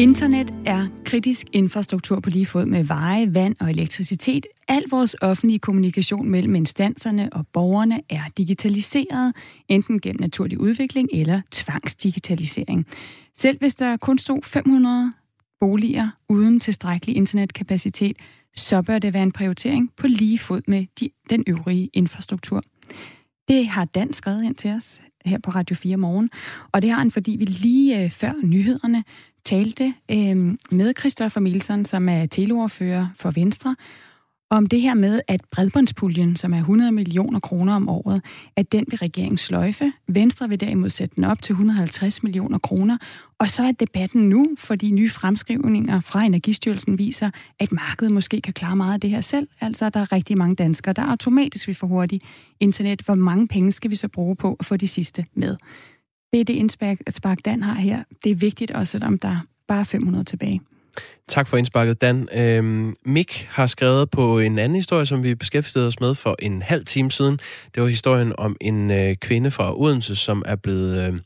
[0.00, 4.46] Internet er kritisk infrastruktur på lige fod med veje, vand og elektricitet.
[4.68, 9.34] Al vores offentlige kommunikation mellem instanserne og borgerne er digitaliseret,
[9.68, 12.86] enten gennem naturlig udvikling eller tvangsdigitalisering.
[13.38, 15.12] Selv hvis der kun stod 500
[15.60, 18.16] boliger uden tilstrækkelig internetkapacitet,
[18.56, 22.62] så bør det være en prioritering på lige fod med de, den øvrige infrastruktur.
[23.48, 25.02] Det har Dan skrevet ind til os.
[25.24, 26.30] her på Radio 4 morgen.
[26.72, 29.04] Og det har han, fordi vi lige øh, før nyhederne
[29.46, 30.36] talte øh,
[30.70, 33.76] med Christoffer Milsen, som er teleordfører for Venstre,
[34.50, 38.22] om det her med, at bredbåndspuljen, som er 100 millioner kroner om året,
[38.56, 39.92] at den vil regeringen sløjfe.
[40.08, 42.98] Venstre vil derimod sætte den op til 150 millioner kroner.
[43.38, 48.52] Og så er debatten nu, fordi nye fremskrivninger fra Energistyrelsen viser, at markedet måske kan
[48.52, 49.48] klare meget af det her selv.
[49.60, 52.24] Altså, der er rigtig mange danskere, der automatisk vil få hurtigt
[52.60, 53.02] internet.
[53.02, 55.56] Hvor mange penge skal vi så bruge på at få de sidste med?
[56.32, 58.02] Det er det indspark, Dan har her.
[58.24, 60.60] Det er vigtigt også, selvom der er bare 500 tilbage.
[61.28, 62.28] Tak for indsparket, Dan.
[62.34, 66.62] Øhm, Mik har skrevet på en anden historie, som vi beskæftigede os med for en
[66.62, 67.38] halv time siden.
[67.74, 71.18] Det var historien om en øh, kvinde fra Odense, som er blevet øh,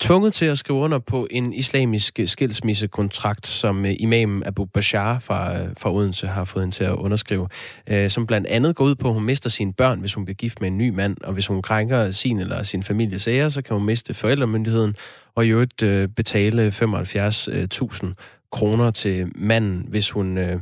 [0.00, 5.58] tvunget til at skrive under på en islamisk skilsmissekontrakt, som øh, imamen Abu Bashar fra,
[5.58, 7.48] øh, fra Odense har fået hende til at underskrive,
[7.86, 10.34] øh, som blandt andet går ud på, at hun mister sine børn, hvis hun bliver
[10.34, 13.62] gift med en ny mand, og hvis hun krænker sin eller sin families ære, så
[13.62, 14.96] kan hun miste forældremyndigheden,
[15.34, 18.14] og i øvrigt øh, betale 75.000 øh,
[18.52, 20.60] kroner til manden, hvis hun øh,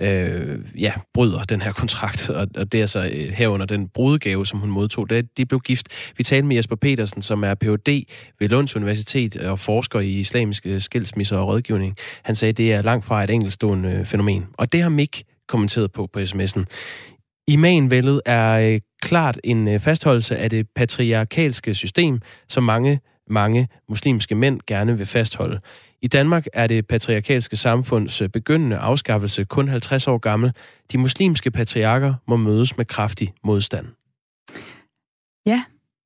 [0.00, 4.46] øh, ja, bryder den her kontrakt, og, og det er så øh, herunder den brudgave,
[4.46, 5.10] som hun modtog.
[5.10, 5.88] Det, de blev gift.
[6.16, 8.02] Vi talte med Jesper Petersen, som er Ph.D.
[8.40, 11.96] ved Lunds Universitet og forsker i islamiske øh, skilsmisser og rådgivning.
[12.22, 14.46] Han sagde, at det er langt fra et enkeltstående øh, fænomen.
[14.52, 16.64] Og det har Mik kommenteret på på sms'en.
[17.48, 24.34] Imanvældet er øh, klart en øh, fastholdelse af det patriarkalske system, som mange, mange muslimske
[24.34, 25.60] mænd gerne vil fastholde.
[26.02, 30.52] I Danmark er det patriarkalske samfunds øh, begyndende afskaffelse kun 50 år gammel.
[30.92, 33.86] De muslimske patriarker må mødes med kraftig modstand.
[35.46, 35.62] Ja,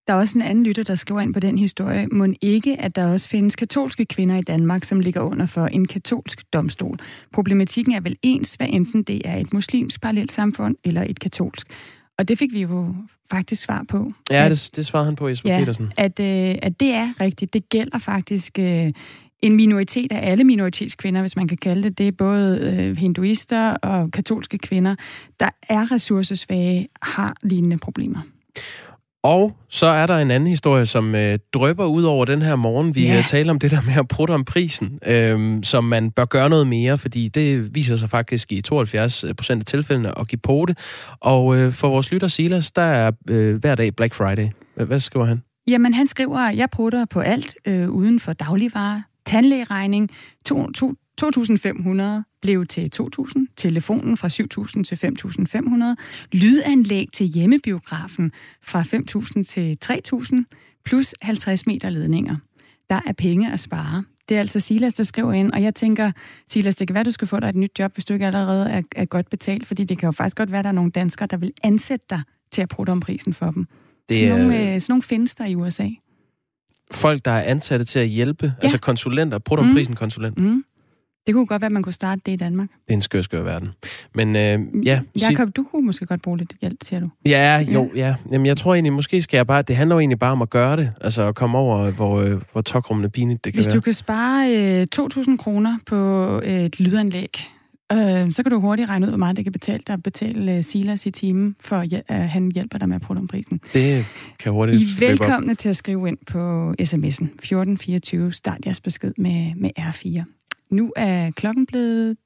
[0.06, 2.06] der er også en anden lytter, der skriver ind på den historie.
[2.06, 5.86] Må ikke, at der også findes katolske kvinder i Danmark, som ligger under for en
[5.86, 6.96] katolsk domstol.
[7.32, 11.66] Problematikken er vel ens, hvad enten det er et muslimsk parallelsamfund eller et katolsk.
[12.18, 12.94] Og det fik vi jo
[13.30, 14.10] faktisk svar på.
[14.30, 15.92] Ja, at, det, det svarede han på, Jesper ja, Petersen.
[15.96, 17.52] At, øh, at det er rigtigt.
[17.52, 18.90] Det gælder faktisk øh,
[19.42, 21.98] en minoritet af alle minoritetskvinder, hvis man kan kalde det.
[21.98, 24.94] Det er både øh, hinduister og katolske kvinder,
[25.40, 28.20] der er ressourcesvage, har lignende problemer.
[29.24, 32.94] Og så er der en anden historie, som øh, drøber ud over den her morgen.
[32.94, 33.18] Vi ja.
[33.18, 36.48] Øh, taler om det der med at prutte om prisen, øh, som man bør gøre
[36.48, 40.64] noget mere, fordi det viser sig faktisk i 72 procent af tilfældene at give på
[40.68, 40.78] det.
[41.20, 44.48] Og øh, for vores lytter Silas, der er øh, hver dag Black Friday.
[44.74, 45.42] Hvad skriver han?
[45.68, 50.10] Jamen, han skriver, at jeg prutter på alt øh, uden for dagligvarer, tandlægeregning
[50.50, 55.94] 2.500 blev til 2.000, telefonen fra 7.000 til 5.500,
[56.32, 62.36] lydanlæg til hjemmebiografen fra 5.000 til 3.000, plus 50 meter ledninger.
[62.90, 64.04] Der er penge at spare.
[64.28, 66.12] Det er altså Silas, der skriver ind, og jeg tænker,
[66.48, 68.70] Silas, det kan være, du skal få dig et nyt job, hvis du ikke allerede
[68.70, 70.90] er, er godt betalt, fordi det kan jo faktisk godt være, at der er nogle
[70.90, 73.66] danskere, der vil ansætte dig til at prutte om prisen for dem.
[74.08, 74.18] Det er...
[74.18, 75.88] sådan, nogle, øh, sådan nogle findes der i USA
[76.90, 78.52] folk, der er ansatte til at hjælpe, ja.
[78.62, 79.38] altså konsulenter,
[79.88, 79.96] mm.
[79.96, 80.38] konsulent.
[80.38, 80.64] Mm.
[81.26, 82.68] Det kunne godt være, at man kunne starte det i Danmark.
[82.68, 83.68] Det er en skør, skør verden.
[84.14, 85.00] Men øh, ja...
[85.20, 87.10] Jakob, du kunne måske godt bruge lidt hjælp, siger du.
[87.26, 88.06] Ja, jo, ja.
[88.06, 88.14] ja.
[88.30, 89.62] Jamen, jeg tror egentlig, måske skal jeg bare...
[89.62, 90.92] Det handler jo egentlig bare om at gøre det.
[91.00, 93.72] Altså at komme over, hvor, øh, hvor tokrummende pinligt det kan Hvis være.
[93.72, 94.86] Hvis du kan spare øh,
[95.26, 97.38] 2.000 kroner på et lydanlæg,
[97.92, 100.58] øh, så kan du hurtigt regne ud, hvor meget det kan betale dig at betale
[100.58, 103.60] uh, Silas i timen, for at uh, han hjælper dig med at prøve prisen.
[103.74, 104.06] Det
[104.38, 105.58] kan hurtigt I er velkomne op.
[105.58, 108.32] til at skrive ind på sms'en 1424.
[108.32, 110.43] Start jeres besked med, med R4.
[110.74, 112.16] Nu er klokken blevet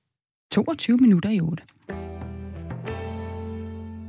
[0.52, 1.62] 22 minutter i 8.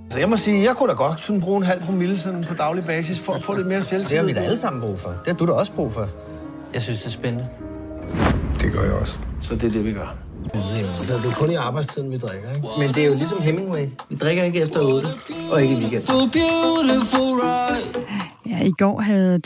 [0.10, 2.54] Så jeg må sige, jeg kunne da godt sådan bruge en halv promille sådan på
[2.54, 4.10] daglig basis for at få lidt mere selvtillid.
[4.10, 5.10] Det har vi da alle sammen brug for.
[5.10, 6.08] Det har du da også brug for.
[6.74, 7.48] Jeg synes, det er spændende.
[8.62, 9.20] Det gør jeg også.
[9.42, 10.29] Så det er det, vi gør.
[10.54, 12.68] Det er kun i arbejdstiden, vi drikker, ikke?
[12.80, 13.86] Men det er jo ligesom Hemingway.
[14.10, 15.08] Vi drikker ikke efter 8,
[15.52, 16.02] og ikke i weekenden.
[18.50, 19.40] Ja, i går havde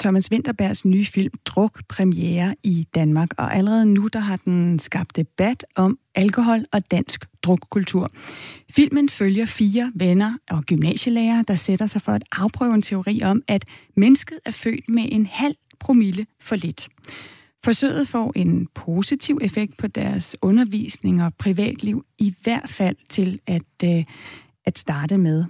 [0.00, 5.16] Thomas Winterbergs nye film Druk premiere i Danmark, og allerede nu der har den skabt
[5.16, 8.10] debat om alkohol og dansk drukkultur.
[8.70, 13.42] Filmen følger fire venner og gymnasielærer, der sætter sig for at afprøve en teori om,
[13.48, 13.64] at
[13.96, 16.88] mennesket er født med en halv promille for lidt.
[17.66, 23.84] Forsøget får en positiv effekt på deres undervisning og privatliv, i hvert fald til at,
[23.84, 24.04] øh,
[24.64, 25.44] at starte med.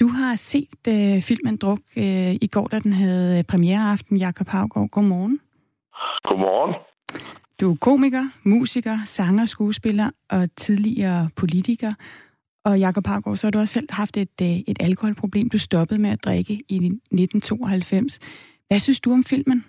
[0.00, 4.16] Du har set øh, filmen Druk øh, i går, da den havde premiereaften.
[4.16, 5.40] Jakob Havgaard, godmorgen.
[6.24, 6.74] Godmorgen.
[7.60, 11.92] Du er komiker, musiker, sanger, skuespiller og tidligere politiker.
[12.64, 15.50] Og Jakob Havgaard, så har du også selv haft et, øh, et alkoholproblem.
[15.50, 18.18] Du stoppede med at drikke i 1992.
[18.68, 19.64] Hvad synes du om filmen?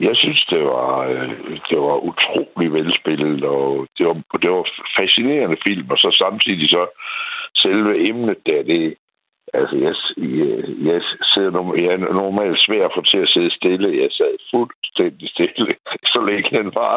[0.00, 1.28] Jeg synes, det var, øh,
[1.70, 4.64] det var utrolig velspillet, og det var, det var
[5.00, 6.86] fascinerende film, og så samtidig så
[7.54, 8.94] selve emnet der, det
[9.54, 9.94] Altså, jeg,
[10.38, 10.58] jeg,
[10.90, 14.02] jeg sidder jeg er normalt svær at få til at sidde stille.
[14.02, 15.74] Jeg sad fuldstændig stille,
[16.12, 16.96] så længe den var.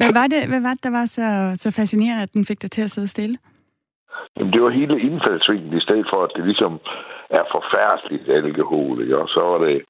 [0.00, 1.26] Hvad var det, hvad var det der var så,
[1.62, 3.38] så fascinerende, at den fik dig til at sidde stille?
[4.36, 6.80] Jamen, det var hele indfaldsvinklen, i stedet for, at det ligesom
[7.30, 9.18] er forfærdeligt alkohol, ikke?
[9.18, 9.82] Og så var det,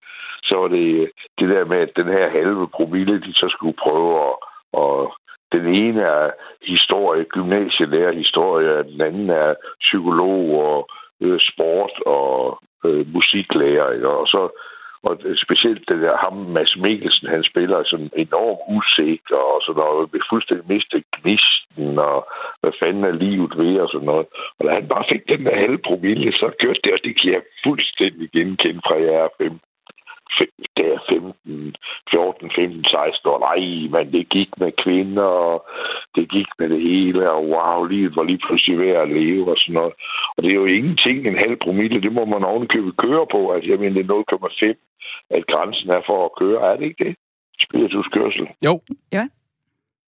[0.45, 1.09] så var det øh,
[1.39, 4.34] det der med, at den her halve promille, de så skulle prøve at,
[4.72, 5.12] og
[5.53, 6.30] den ene er
[6.62, 10.89] historie, gymnasielærer historie, den anden er psykolog og
[11.20, 14.09] øh, sport og øh, musiklærer, ikke?
[14.09, 14.49] Og så
[15.03, 20.12] og specielt det der, ham, Mads Mikkelsen, han spiller sådan enormt usikker og sådan noget,
[20.12, 22.28] vil fuldstændig miste gnisten, og
[22.61, 24.26] hvad fanden er livet ved, og sådan noget.
[24.59, 27.32] Og da han bare fik den der halve promille, så kørte det, og det kan
[27.32, 29.61] jeg fuldstændig genkende fra jer er 5
[30.76, 31.76] der 15,
[32.10, 33.38] 14, 15, 16 år.
[33.48, 33.62] Nej,
[33.94, 35.66] men det gik med kvinder, og
[36.14, 39.56] det gik med det hele, og wow, livet var lige pludselig ved at leve og
[39.58, 39.92] sådan noget.
[40.36, 43.52] Og det er jo ingenting, en halv promille, det må man ovenikøbet køre på.
[43.52, 44.74] Altså, jeg mener, det er 0,5,
[45.30, 46.72] at grænsen er for at køre.
[46.72, 47.14] Er det ikke det?
[47.66, 48.46] Spirituskørsel.
[48.64, 48.80] Jo.
[49.12, 49.24] Ja.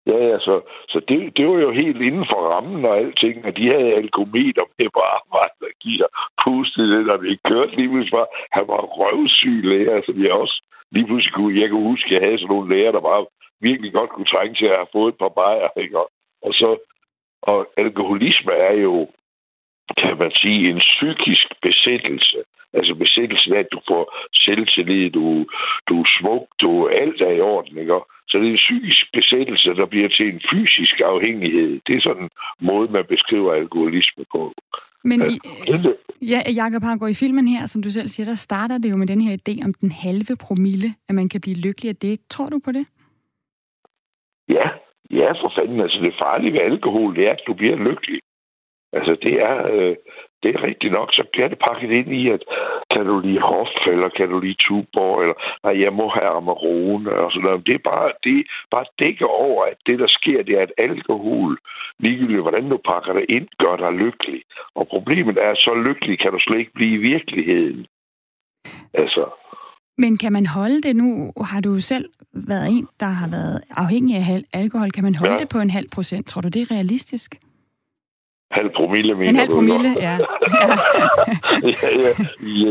[0.07, 3.57] Ja, ja, så, så det, det var jo helt inden for rammen og alting, og
[3.57, 6.07] de havde alkometer med på arbejde, der giver
[6.44, 8.32] pustet det, og vi kørte lige pludselig bare.
[8.53, 10.57] han var røvsyg lærer, så vi også
[10.92, 13.26] lige pludselig kunne, jeg kunne huske, at jeg havde sådan nogle læger, der bare
[13.61, 15.98] virkelig godt kunne trænge til at have fået et par bajer, ikke?
[16.46, 16.78] Og så,
[17.42, 19.09] og alkoholisme er jo,
[19.96, 22.38] kan man sige, en psykisk besættelse.
[22.72, 24.02] Altså besættelsen af, at du får
[24.34, 25.46] selvtillid, du,
[25.88, 28.00] du er smuk, du alt er i orden, ikke?
[28.28, 31.80] Så det er en psykisk besættelse, der bliver til en fysisk afhængighed.
[31.86, 34.52] Det er sådan en måde, man beskriver alkoholisme på.
[35.04, 35.34] Men i,
[36.32, 39.06] ja, Jacob Hargaard, i filmen her, som du selv siger, der starter det jo med
[39.06, 42.20] den her idé om den halve promille, at man kan blive lykkelig af det.
[42.30, 42.86] Tror du på det?
[44.48, 44.66] Ja,
[45.10, 45.80] ja for fanden.
[45.80, 48.20] Altså det farlige ved alkohol, det er, at du bliver lykkelig.
[48.93, 49.97] Altså det er, øh,
[50.43, 52.43] det er rigtigt nok, så bliver det pakket ind i, at
[52.91, 57.11] kan du lide hof, eller kan du lide tuborg, eller nej, jeg må have Amarone,
[57.12, 57.66] og sådan noget.
[57.66, 60.72] Det er bare, det er bare dækker over, at det, der sker, det er, at
[60.78, 61.59] alkohol,
[61.99, 64.43] ligegyldigt hvordan du pakker det ind, gør dig lykkelig.
[64.74, 67.86] Og problemet er, at så lykkelig kan du slet ikke blive i virkeligheden.
[68.95, 69.24] Altså,
[69.99, 71.32] men kan man holde det nu?
[71.51, 74.91] Har du selv været en, der har været afhængig af alkohol.
[74.91, 75.38] Kan man holde ja.
[75.38, 76.28] det på en halv procent?
[76.28, 77.34] Tror du, det er realistisk?
[78.51, 80.16] Halv promille, mener En halv promille, ja.
[81.62, 82.11] ja, ja,
[82.64, 82.70] ja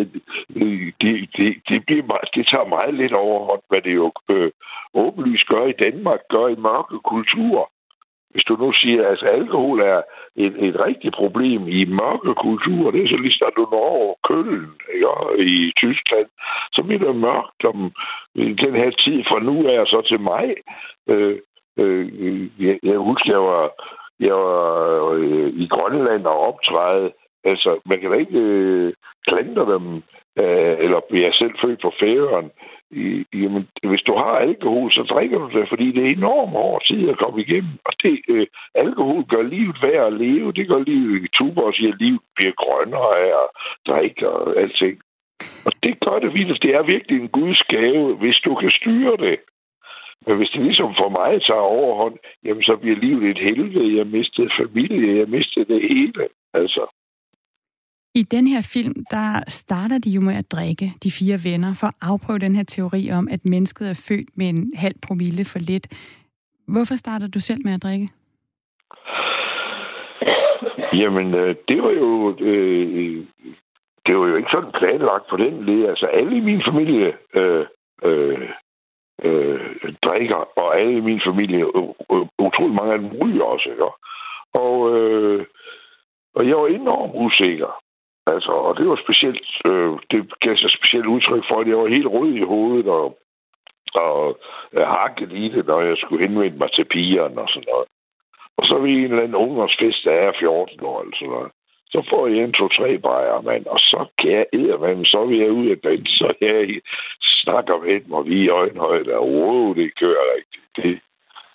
[1.02, 4.52] det, det, det, bliver meget, det tager meget lidt overhånd, hvad det jo øh,
[4.94, 7.72] åbenlyst gør i Danmark, gør i mørke kultur.
[8.32, 10.02] Hvis du nu siger, at altså, alkohol er
[10.36, 14.16] et, et rigtigt problem i mørke kultur, det er så lige snart du når over
[14.28, 15.44] Køln ikke?
[15.46, 16.28] i Tyskland,
[16.72, 17.92] så bliver det mørkt om
[18.36, 20.46] den her tid fra nu af så til mig.
[21.10, 21.38] Øh,
[21.78, 22.06] øh,
[22.66, 23.68] jeg, jeg husker, jeg var
[24.20, 27.12] jeg var øh, i Grønland og optræde.
[27.44, 28.94] Altså, man kan da ikke øh,
[29.28, 29.86] klandre dem,
[30.40, 32.52] øh, eller bliver selv født på færøen.
[32.92, 36.82] I, jamen, hvis du har alkohol, så drikker du det, fordi det er enormt hård
[36.88, 37.74] tid at komme igennem.
[37.86, 40.52] Og det, øh, alkohol gør livet værd at leve.
[40.52, 43.50] Det gør livet, Tuber og siger, at livet bliver grønnere af at
[43.88, 45.02] drikke og alting.
[45.66, 46.64] Og det gør det vildt.
[46.64, 49.40] Det er virkelig en guds gave, hvis du kan styre det.
[50.28, 53.98] Men hvis det ligesom for mig tager overhånd, jamen så bliver livet et helvede.
[53.98, 56.28] Jeg mistede familie, jeg mistede det hele.
[56.54, 56.84] Altså.
[58.16, 61.88] I den her film, der starter de jo med at drikke, de fire venner, for
[61.88, 65.60] at afprøve den her teori om, at mennesket er født med en halv promille for
[65.60, 65.88] lidt.
[66.68, 68.08] Hvorfor starter du selv med at drikke?
[70.94, 72.36] Jamen, øh, det var jo...
[72.40, 73.26] Øh,
[74.06, 75.90] det var jo ikke sådan planlagt på den led.
[75.90, 77.66] Altså, alle i min familie øh,
[78.04, 78.50] øh,
[79.24, 83.70] øh, drikker, og alle i min familie, øh, øh, utrolig mange af dem ryger også,
[83.70, 83.86] ikke?
[84.54, 85.46] Og, øh,
[86.36, 87.72] og jeg var enormt usikker.
[88.28, 91.88] Altså, og det var specielt, øh, det gav sig specielt udtryk for, at jeg var
[91.88, 93.18] helt rød i hovedet, og,
[93.94, 94.40] og
[94.74, 97.88] øh, hakket i det, når jeg skulle henvende mig til pigerne og sådan noget.
[98.58, 101.52] Og så ved en eller anden ungdomsfest, der er 14 år eller sådan noget.
[101.94, 103.66] Så får jeg en, to, tre bajer, mand.
[103.66, 106.82] Og så kan jeg eddermame, så vil jeg ud af den, så jeg
[107.44, 110.66] snakker med dem, og vi i øjenhøjde, og wow, det kører rigtigt.
[110.78, 111.00] Det,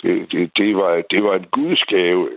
[0.02, 2.28] det, det, det, var, det var en gudsgave,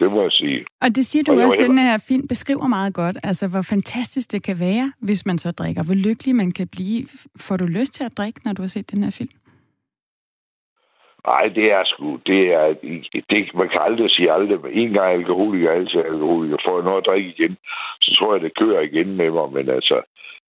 [0.00, 0.64] det må jeg sige.
[0.80, 4.32] Og det siger du og også, den her film beskriver meget godt, altså hvor fantastisk
[4.32, 5.82] det kan være, hvis man så drikker.
[5.82, 7.06] Hvor lykkelig man kan blive.
[7.40, 9.30] Får du lyst til at drikke, når du har set den her film?
[11.26, 12.74] Nej, det er sgu, det er,
[13.30, 16.56] det, man kan aldrig sige aldrig, men en gang alkoholiker, altid alkoholiker.
[16.64, 17.56] Får jeg noget at drikke igen,
[18.02, 20.02] så tror jeg, det kører igen med mig, men altså,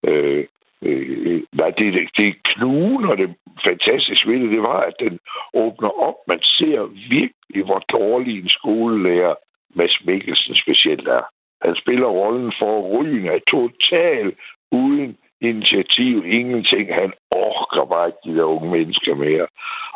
[0.06, 0.44] øh,
[0.82, 4.94] øh, øh, nej, det, det, det knugen og det fantastiske ved det, det var, at
[5.00, 5.18] den
[5.54, 6.14] åbner op.
[6.28, 9.34] Man ser virkelig, hvor dårlig en skolelærer
[9.74, 11.22] Mads Mikkelsen specielt er.
[11.62, 14.34] Han spiller rollen for Ryen er total
[14.72, 16.95] uden initiativ, ingenting.
[16.95, 19.47] Han orker bare ikke de der unge mennesker mere.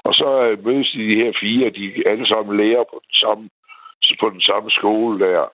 [0.04, 3.48] Og så øh, mødes de, de her fire, de alle sammen lærer på den samme,
[4.20, 5.44] på den samme skole der.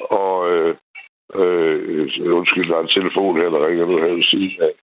[0.00, 0.76] Og øh,
[1.34, 4.74] øh, undskyld, der er en telefon her, der ringer nu her ved siden af.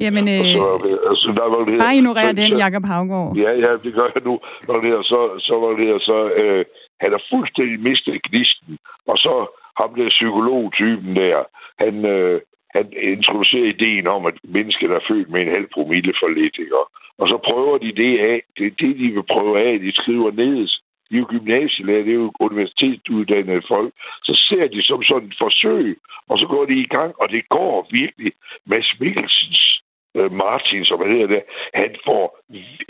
[0.00, 0.64] Jamen, øh, så,
[1.10, 3.36] altså, der var det bare ignorer den, Jakob Havgård.
[3.36, 4.34] Ja, ja, det gør jeg nu.
[4.68, 6.64] Når det her, så, så var det her, så øh,
[7.00, 8.78] han har fuldstændig mistet gnisten.
[9.06, 9.34] Og så
[9.80, 11.38] ham der psykologtypen der,
[11.78, 12.40] han, øh,
[12.76, 16.76] han introducerer ideen om, at mennesket er født med en halv promille for lidt, ikke?
[17.20, 18.42] Og så prøver de det af.
[18.58, 19.80] Det er det, de vil prøve af.
[19.80, 20.66] De skriver ned.
[21.10, 23.92] De er jo gymnasielærer, det er jo universitetsuddannede folk.
[24.22, 25.98] Så ser de som sådan et forsøg,
[26.28, 28.32] og så går de i gang, og det går virkelig.
[28.66, 29.82] Mads Mikkelsens
[30.16, 31.42] øh, Martin, som han hedder det,
[31.74, 32.24] han, får,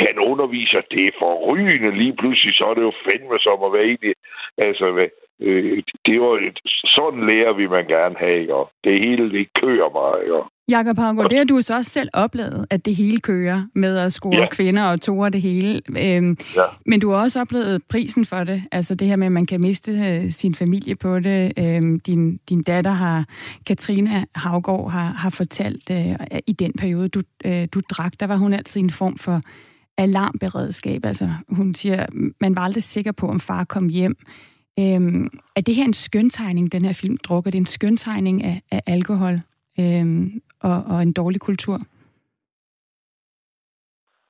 [0.07, 3.87] han underviser, det for forrygende lige pludselig, så er det jo fandme som at være
[3.91, 4.15] egentlig,
[4.59, 4.87] altså,
[5.41, 6.35] øh, det var,
[6.97, 8.55] sådan lærer vi man gerne have, ikke?
[8.55, 10.43] Og det hele, det kører mig, ikke?
[10.69, 14.13] Jakob Havgaard, det har du så også selv oplevet, at det hele kører med at
[14.13, 14.49] score ja.
[14.49, 15.81] kvinder og toer det hele.
[15.89, 16.63] Øhm, ja.
[16.87, 19.61] Men du har også oplevet prisen for det, altså det her med, at man kan
[19.61, 21.53] miste øh, sin familie på det.
[21.59, 23.25] Øhm, din, din datter har,
[23.67, 28.37] Katrina Havgaard, har, har fortalt øh, i den periode, du, øh, du drak, der var
[28.37, 29.41] hun altid en form for
[29.99, 31.05] alarmberedskab.
[31.05, 32.07] Altså hun siger,
[32.41, 34.17] man var aldrig sikker på, om far kom hjem.
[34.79, 37.51] Øhm, er det her en skøntegning, den her film drukker?
[37.51, 39.39] Det er en skøntegning af, af alkohol?
[39.81, 41.79] øhm, og, og en dårlig kultur?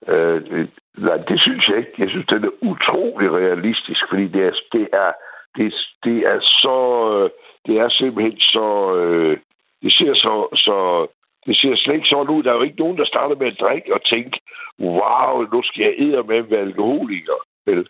[0.09, 1.93] Øh, det, nej, det synes jeg ikke.
[1.99, 5.13] Jeg synes, det er utrolig realistisk, fordi det er, det er,
[5.57, 5.75] det,
[6.05, 6.79] det er så...
[7.15, 7.31] Øh,
[7.67, 8.97] det er simpelthen så...
[8.97, 9.39] Øh,
[9.83, 11.07] det ser så, så
[11.47, 12.43] det ser slet ikke sådan ud.
[12.43, 14.41] Der er jo ikke nogen, der starter med at drikke og tænke,
[14.81, 17.39] wow, nu skal jeg æde med at være alkoholiker.
[17.67, 17.89] Vel?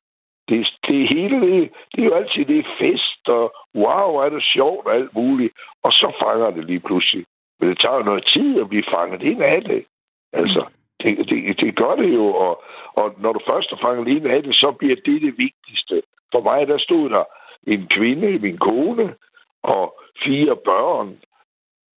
[0.48, 4.86] Det, det hele, det, det er jo altid det fest, og wow, er det sjovt
[4.86, 5.52] og alt muligt.
[5.82, 7.24] Og så fanger det lige pludselig.
[7.60, 9.84] Men det tager jo noget tid at blive fanget ind af det.
[10.32, 10.64] Altså,
[11.02, 12.62] det, det, det gør det jo, og,
[12.94, 16.02] og når du først er fanget ind af det, så bliver det det vigtigste.
[16.32, 17.24] For mig, der stod der
[17.66, 19.14] en kvinde, min kone,
[19.62, 21.18] og fire børn.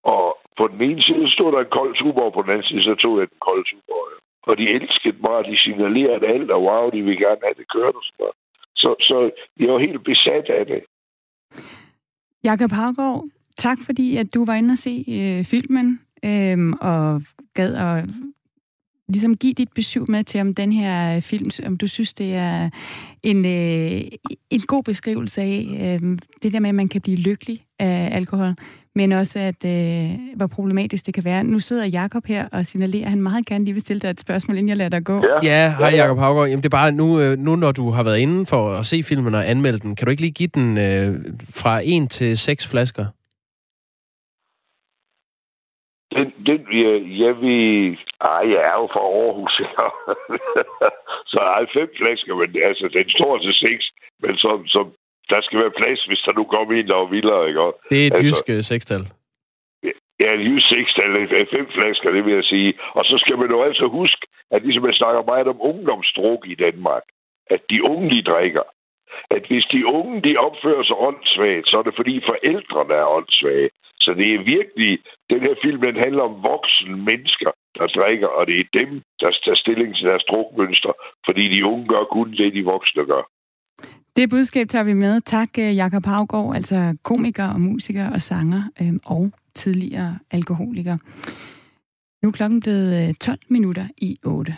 [0.03, 2.95] Og på den ene side stod der en kold og på den anden side så
[2.95, 3.93] tog jeg den kolde super.
[4.47, 7.71] Og de elskede mig, og de signalerede alt, og wow, de vil gerne have det
[7.75, 8.35] kørt og sådan noget.
[8.75, 10.81] Så, så jeg var helt besat af det.
[12.43, 13.23] Jakob Havgaard,
[13.57, 17.21] tak fordi, at du var inde og se øh, filmen, øh, og
[17.53, 18.05] gad at
[19.09, 22.69] ligesom give dit besøg med til om den her film, om du synes, det er
[23.23, 24.01] en, øh,
[24.49, 28.53] en god beskrivelse af øh, det der med, at man kan blive lykkelig af alkohol,
[28.95, 31.43] men også, at øh, hvor problematisk det kan være.
[31.43, 34.21] Nu sidder Jakob her og signalerer, at han meget gerne lige vil stille dig et
[34.21, 35.23] spørgsmål, inden jeg lader dig gå.
[35.43, 36.47] Ja, ja hej Jakob Havgaard.
[36.47, 39.03] Jamen, det er bare, nu, øh, nu når du har været inde for at se
[39.03, 41.15] filmen og anmelde den, kan du ikke lige give den øh,
[41.49, 43.05] fra 1 til 6 flasker?
[46.49, 47.97] Den jeg, jeg vil...
[48.31, 49.55] Ej, jeg er jo fra Aarhus,
[51.31, 53.83] så ej, fem flasker, men altså, den står til seks,
[54.23, 54.85] men som, som,
[55.29, 57.59] der skal være plads, hvis der nu kommer en, der er vildere, ikke?
[57.91, 59.03] Det er et altså, jysk øh, sekstal.
[60.21, 61.11] Ja, et jysk sekstal,
[61.55, 62.73] fem flasker, det vil jeg sige.
[62.97, 66.55] Og så skal man jo altså huske, at ligesom jeg snakker meget om ungdomsdruk i
[66.55, 67.03] Danmark,
[67.49, 68.65] at de unge, de drikker.
[69.35, 73.69] At hvis de unge, de opfører sig åndssvagt, så er det fordi forældrene er åndssvage.
[74.09, 74.91] Så det er virkelig,
[75.33, 78.89] den her film, den handler om voksne mennesker, der drikker, og det er dem,
[79.19, 80.93] der tager stilling til deres drukmønster,
[81.25, 83.23] fordi de unge gør kun det, de voksne gør.
[84.15, 85.21] Det budskab tager vi med.
[85.21, 90.97] Tak, øh, Jakob Havgaard, altså komiker og musiker og sanger øh, og tidligere alkoholiker.
[92.21, 94.55] Nu er klokken blevet 12 øh, minutter i 8.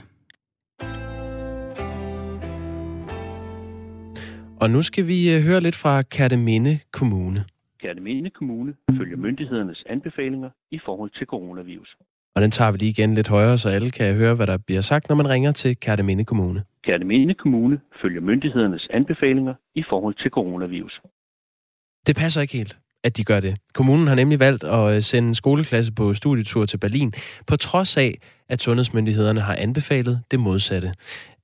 [4.62, 7.46] Og nu skal vi høre lidt fra Kærteminde Kommune.
[7.82, 11.98] Kærteminde Kommune følger myndighedernes anbefalinger i forhold til coronavirus.
[12.36, 14.82] Og den tager vi lige igen lidt højere, så alle kan høre, hvad der bliver
[14.82, 16.64] sagt, når man ringer til Kærteminde Kommune.
[16.84, 21.02] Kærteminde Kommune følger myndighedernes anbefalinger i forhold til coronavirus.
[22.08, 23.58] Det passer ikke helt, at de gør det.
[23.74, 27.14] Kommunen har nemlig valgt at øh, sende en skoleklasse på studietur til Berlin,
[27.48, 28.12] på trods af,
[28.50, 30.94] at sundhedsmyndighederne har anbefalet det modsatte.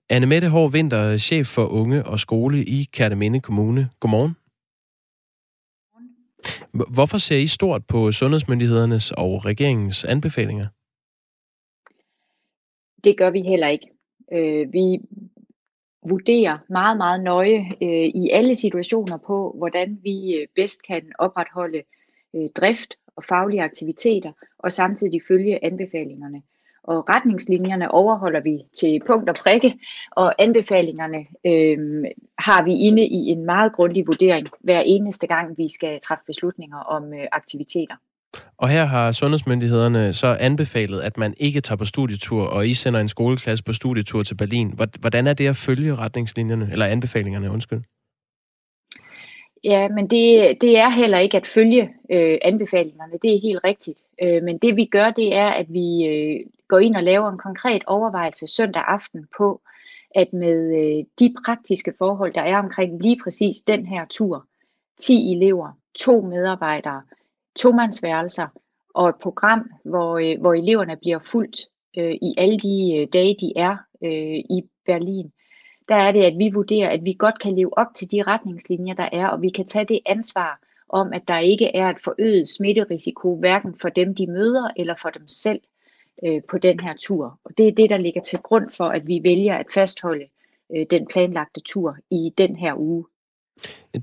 [0.10, 3.90] Anne Mette Hård Vinter, chef for unge og skole i Kærteminde Kommune.
[4.00, 4.36] Godmorgen.
[6.94, 10.68] Hvorfor ser I stort på sundhedsmyndighedernes og regeringens anbefalinger?
[13.04, 13.90] Det gør vi heller ikke.
[14.34, 15.00] Øh, vi
[16.10, 21.84] vurderer meget, meget nøje øh, i alle situationer på, hvordan vi øh, bedst kan opretholde
[22.36, 26.42] øh, drift og faglige aktiviteter, og samtidig følge anbefalingerne.
[26.88, 29.74] Og retningslinjerne overholder vi til punkt og prikke,
[30.12, 32.06] og anbefalingerne øh,
[32.40, 36.78] har vi inde i en meget grundig vurdering hver eneste gang, vi skal træffe beslutninger
[36.78, 37.96] om øh, aktiviteter.
[38.58, 43.00] Og her har sundhedsmyndighederne så anbefalet, at man ikke tager på studietur, og I sender
[43.00, 44.80] en skoleklasse på studietur til Berlin.
[45.00, 47.82] Hvordan er det at følge retningslinjerne, eller anbefalingerne, undskyld?
[49.64, 54.02] Ja, men det, det er heller ikke at følge øh, anbefalingerne, det er helt rigtigt.
[54.24, 57.38] Øh, men det vi gør, det er, at vi øh, går ind og laver en
[57.38, 59.62] konkret overvejelse søndag aften på,
[60.16, 64.46] at med øh, de praktiske forhold, der er omkring lige præcis den her tur,
[65.00, 67.02] 10 elever, to medarbejdere,
[67.56, 68.48] tomandsværelser
[68.96, 71.60] og et program, hvor, øh, hvor eleverne bliver fuldt
[71.98, 75.32] øh, i alle de øh, dage, de er øh, i Berlin,
[75.90, 78.94] der er det, at vi vurderer, at vi godt kan leve op til de retningslinjer,
[78.94, 80.60] der er, og vi kan tage det ansvar
[80.90, 85.10] om, at der ikke er et forøget smitterisiko, hverken for dem, de møder, eller for
[85.10, 85.60] dem selv
[86.26, 87.40] øh, på den her tur.
[87.44, 90.26] Og det er det, der ligger til grund for, at vi vælger at fastholde
[90.76, 93.06] øh, den planlagte tur i den her uge.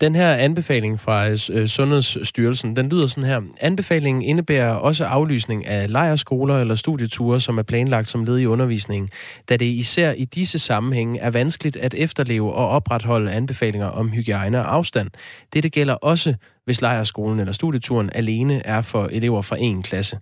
[0.00, 3.40] Den her anbefaling fra øh, øh, Sundhedsstyrelsen, den lyder sådan her.
[3.60, 9.10] Anbefalingen indebærer også aflysning af lejerskoler eller studieture, som er planlagt som led i undervisningen,
[9.48, 14.58] da det især i disse sammenhænge er vanskeligt at efterleve og opretholde anbefalinger om hygiejne
[14.58, 15.10] og afstand.
[15.52, 16.34] Dette gælder også,
[16.64, 20.18] hvis lejerskolen eller studieturen alene er for elever fra en klasse.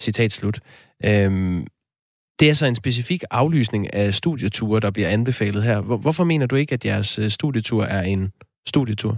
[0.00, 0.60] Citat slut.
[1.04, 1.66] Øhm,
[2.40, 5.80] det er så en specifik aflysning af studieture, der bliver anbefalet her.
[5.80, 8.32] Hvorfor mener du ikke, at jeres øh, studietur er en
[8.66, 9.16] studietur?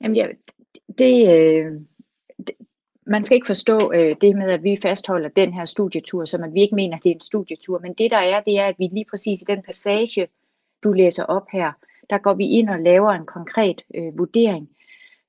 [0.00, 0.26] Jamen, ja,
[0.98, 1.72] det, øh,
[2.46, 2.54] det,
[3.06, 6.54] man skal ikke forstå øh, det med, at vi fastholder den her studietur, som at
[6.54, 7.78] vi ikke mener, at det er en studietur.
[7.78, 10.28] Men det der er, det er, at vi lige præcis i den passage,
[10.84, 11.72] du læser op her,
[12.10, 14.68] der går vi ind og laver en konkret øh, vurdering.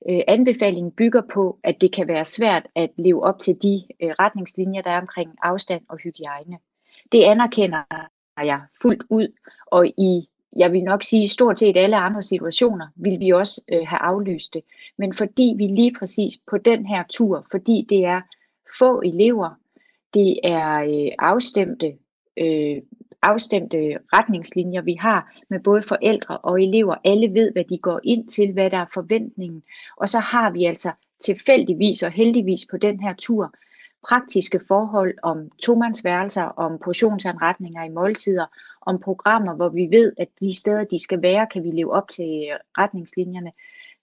[0.08, 4.10] Øh, anbefalingen bygger på, at det kan være svært at leve op til de øh,
[4.10, 6.58] retningslinjer, der er omkring afstand og hygiejne.
[7.12, 7.82] Det anerkender
[8.36, 9.28] jeg fuldt ud,
[9.66, 13.86] og i jeg vil nok sige, stort set alle andre situationer vil vi også øh,
[13.86, 14.62] have aflyst det.
[14.98, 18.20] Men fordi vi lige præcis på den her tur, fordi det er
[18.78, 19.50] få elever,
[20.14, 21.96] det er øh, afstemte,
[22.36, 22.82] øh,
[23.22, 26.94] afstemte retningslinjer, vi har med både forældre og elever.
[27.04, 29.62] Alle ved, hvad de går ind til, hvad der er forventningen.
[29.96, 30.92] Og så har vi altså
[31.24, 33.54] tilfældigvis og heldigvis på den her tur
[34.08, 38.46] praktiske forhold om tomandsværelser, om portionsanretninger i måltider,
[38.80, 42.08] om programmer, hvor vi ved, at de steder, de skal være, kan vi leve op
[42.08, 43.52] til øh, retningslinjerne.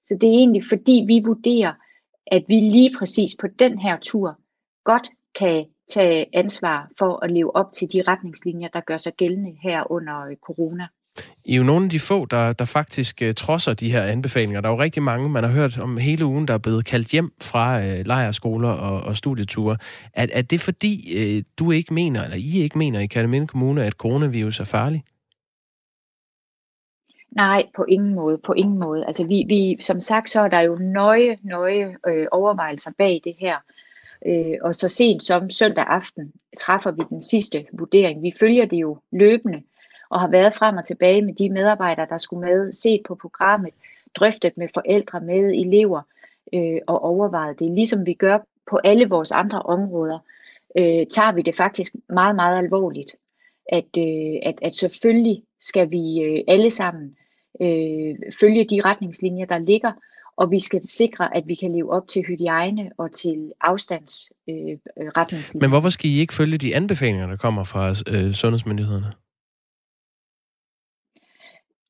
[0.05, 1.73] Så det er egentlig fordi, vi vurderer,
[2.27, 4.39] at vi lige præcis på den her tur
[4.83, 9.55] godt kan tage ansvar for at leve op til de retningslinjer, der gør sig gældende
[9.63, 10.87] her under corona.
[11.45, 14.61] I er jo nogle af de få, der, der faktisk uh, trodser de her anbefalinger.
[14.61, 17.07] Der er jo rigtig mange, man har hørt om hele ugen, der er blevet kaldt
[17.07, 19.77] hjem fra uh, lejerskoler og, og studieture.
[20.13, 23.83] Er, er det fordi, uh, du ikke mener, eller I ikke mener i Kataminde Kommune,
[23.83, 25.03] at coronavirus er farlig?
[27.35, 29.05] Nej, på ingen måde, på ingen måde.
[29.05, 33.35] Altså vi, vi, som sagt, så er der jo nøje, nøje øh, overvejelser bag det
[33.39, 33.55] her.
[34.25, 38.21] Øh, og så sent som søndag aften træffer vi den sidste vurdering.
[38.21, 39.63] Vi følger det jo løbende
[40.09, 43.73] og har været frem og tilbage med de medarbejdere, der skulle med, set på programmet,
[44.15, 46.01] drøftet med forældre, med elever
[46.53, 47.71] øh, og overvejet det.
[47.71, 48.37] Ligesom vi gør
[48.69, 50.19] på alle vores andre områder,
[50.77, 53.15] øh, tager vi det faktisk meget, meget alvorligt.
[53.69, 57.15] At, øh, at, at selvfølgelig skal vi øh, alle sammen
[57.61, 59.91] øh, følge de retningslinjer, der ligger,
[60.37, 65.57] og vi skal sikre, at vi kan leve op til hygiejne og til afstandsretningslinjer.
[65.57, 69.13] Øh, Men hvorfor skal I ikke følge de anbefalinger, der kommer fra øh, sundhedsmyndighederne?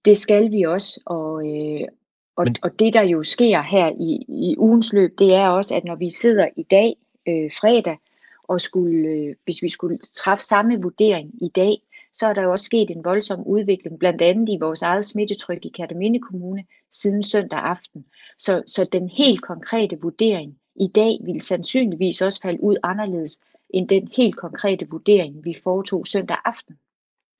[0.05, 1.87] Det skal vi også, og, øh,
[2.35, 2.55] og, Men...
[2.63, 5.95] og det der jo sker her i, i ugens løb, det er også, at når
[5.95, 6.95] vi sidder i dag,
[7.27, 7.97] øh, fredag,
[8.43, 11.77] og skulle, øh, hvis vi skulle træffe samme vurdering i dag,
[12.13, 15.65] så er der jo også sket en voldsom udvikling, blandt andet i vores eget smittetryk
[15.65, 18.05] i Kataminde Kommune siden søndag aften.
[18.37, 23.39] Så, så den helt konkrete vurdering i dag vil sandsynligvis også falde ud anderledes
[23.69, 26.75] end den helt konkrete vurdering, vi foretog søndag aften.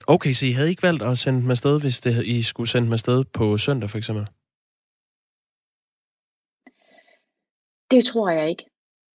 [0.07, 2.85] Okay, så I havde ikke valgt at sende dem afsted, hvis det, I skulle sende
[2.85, 4.27] dem afsted på søndag for eksempel?
[7.91, 8.65] Det tror jeg ikke.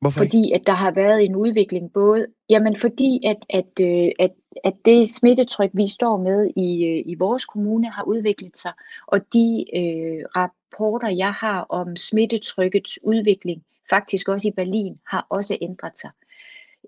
[0.00, 0.54] Hvorfor fordi ikke?
[0.54, 4.30] at der har været en udvikling både, jamen fordi at, at, øh, at,
[4.64, 8.72] at det smittetryk, vi står med i, øh, i vores kommune, har udviklet sig,
[9.06, 15.58] og de øh, rapporter, jeg har om smittetrykkets udvikling, faktisk også i Berlin, har også
[15.60, 16.10] ændret sig.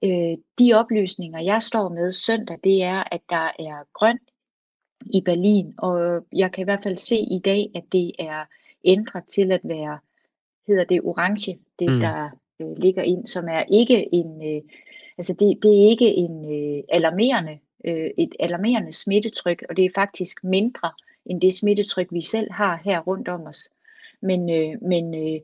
[0.04, 4.22] Øh, de oplysninger, jeg står med søndag, det er, at der er grønt
[5.06, 8.44] i Berlin, og jeg kan i hvert fald se i dag, at det er
[8.84, 9.98] ændret til at være,
[10.66, 12.00] hedder det orange, det mm.
[12.00, 12.30] der
[12.60, 14.62] øh, ligger ind, som er ikke en, øh,
[15.18, 19.90] altså det, det er ikke en øh, alarmerende, øh, et alarmerende smittetryk, og det er
[19.94, 20.90] faktisk mindre
[21.26, 23.70] end det smittetryk, vi selv har her rundt om os.
[24.22, 25.40] Men, øh, men, øh,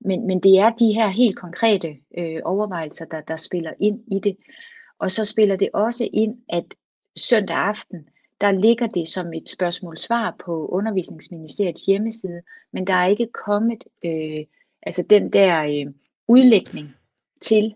[0.00, 4.20] men, men det er de her helt konkrete øh, overvejelser, der, der spiller ind i
[4.20, 4.36] det.
[4.98, 6.64] Og så spiller det også ind, at
[7.16, 8.08] søndag aften,
[8.40, 12.42] der ligger det som et spørgsmål-svar på Undervisningsministeriets hjemmeside,
[12.72, 14.44] men der er ikke kommet øh,
[14.82, 15.92] altså den der øh,
[16.28, 16.94] udlægning
[17.40, 17.74] til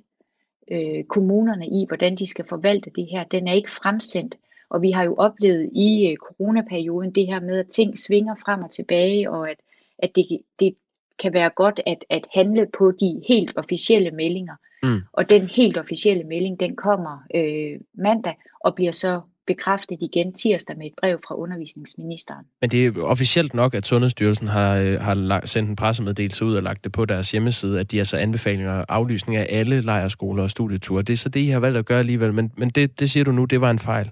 [0.71, 4.35] øh, kommunerne i, hvordan de skal forvalte det her, den er ikke fremsendt.
[4.71, 8.63] Og vi har jo oplevet i øh, coronaperioden det her med, at ting svinger frem
[8.63, 9.57] og tilbage, og at,
[9.99, 10.75] at det, det
[11.19, 14.57] kan være godt at, at handle på de helt officielle meldinger.
[14.83, 15.01] Mm.
[15.13, 20.79] Og den helt officielle melding, den kommer øh, mandag og bliver så bekræftet igen tirsdag
[20.79, 22.47] med et brev fra undervisningsministeren.
[22.61, 26.63] Men det er officielt nok, at Sundhedsstyrelsen har, øh, har sendt en pressemeddelelse ud og
[26.63, 31.03] lagt det på deres hjemmeside, at de altså anbefalinger aflysning af alle lejerskoler og studieture.
[31.03, 33.25] Det er så det, I har valgt at gøre alligevel, men, men det, det siger
[33.25, 34.11] du nu, det var en fejl.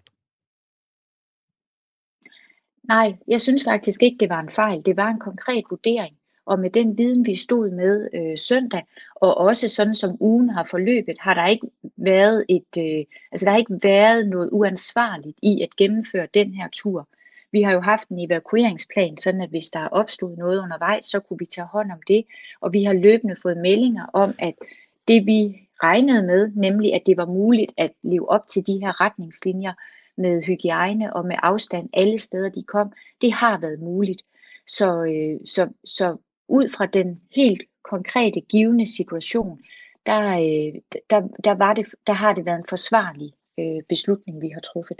[2.89, 4.83] Nej, jeg synes faktisk ikke, det var en fejl.
[4.87, 6.16] Det var en konkret vurdering
[6.47, 8.82] og med den viden, vi stod med øh, søndag,
[9.14, 11.66] og også sådan som ugen har forløbet, har der ikke
[11.97, 16.68] været et, øh, altså der har ikke været noget uansvarligt i at gennemføre den her
[16.72, 17.09] tur.
[17.53, 21.20] Vi har jo haft en evakueringsplan, sådan at hvis der er opstået noget undervejs, så
[21.20, 22.24] kunne vi tage hånd om det,
[22.61, 24.55] og vi har løbende fået meldinger om, at
[25.09, 29.01] det vi regnede med, nemlig at det var muligt at leve op til de her
[29.01, 29.72] retningslinjer
[30.16, 34.22] med hygiejne og med afstand alle steder, de kom, det har været muligt.
[34.66, 36.16] Så, øh, så, så
[36.51, 39.59] ud fra den helt konkrete givende situation,
[40.07, 40.80] der, øh,
[41.11, 44.96] der, der, var det, der har det været en forsvarlig øh, beslutning, vi har truffet.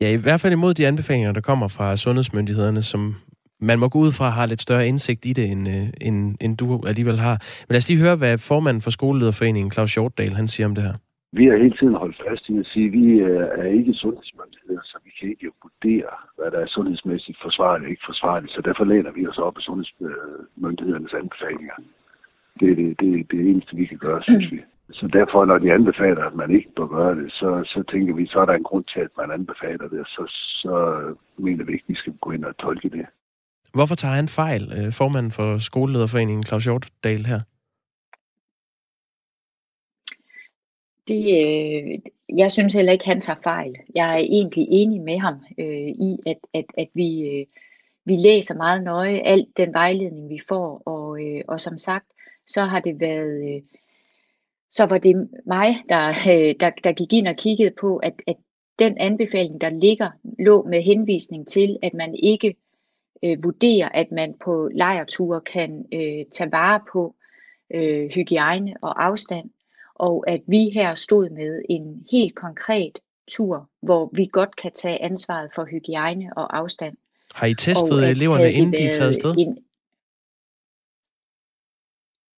[0.00, 3.14] Ja, i hvert fald imod de anbefalinger, der kommer fra sundhedsmyndighederne, som
[3.60, 6.56] man må gå ud fra har lidt større indsigt i det, end, øh, end, end
[6.56, 7.42] du alligevel har.
[7.68, 10.84] Men lad os lige høre, hvad formanden for Skolelederforeningen, Claus Hjortdal, han siger om det
[10.84, 10.94] her.
[11.38, 14.82] Vi har hele tiden holdt fast i at sige, at vi øh, er ikke sundhedsmyndigheder,
[14.90, 18.52] så vi kan ikke vurdere, hvad der er sundhedsmæssigt forsvarligt og ikke forsvarligt.
[18.52, 21.76] Så derfor læner vi os op af sundhedsmyndighedernes anbefalinger.
[22.60, 24.60] Det er det, det, det eneste, vi kan gøre, synes vi.
[24.98, 28.26] Så derfor, når de anbefaler, at man ikke bør gøre det, så, så tænker vi,
[28.26, 30.22] så er der en grund til, at man anbefaler det, så,
[30.62, 30.74] så
[31.46, 33.06] mener vi ikke, at vi skal gå ind og tolke det.
[33.74, 37.40] Hvorfor tager han fejl, øh, formanden for Skolelederforeningen Claus Hjortdal her?
[41.08, 41.98] Det, øh,
[42.38, 43.76] jeg synes heller ikke, han tager fejl.
[43.94, 47.46] Jeg er egentlig enig med ham øh, i, at, at, at vi, øh,
[48.04, 50.82] vi læser meget nøje alt den vejledning, vi får.
[50.86, 52.06] Og, øh, og som sagt,
[52.46, 53.62] så har det været, øh,
[54.70, 58.36] så var det mig, der, øh, der, der gik ind og kiggede på, at, at
[58.78, 62.56] den anbefaling, der ligger, lå med henvisning til, at man ikke
[63.24, 67.14] øh, vurderer, at man på lejerture kan øh, tage vare på
[67.74, 69.50] øh, hygiejne og afstand
[69.98, 72.98] og at vi her stod med en helt konkret
[73.30, 76.96] tur, hvor vi godt kan tage ansvaret for hygiejne og afstand.
[77.34, 79.34] Har I testet eleverne, inden de er taget afsted?
[79.38, 79.58] En...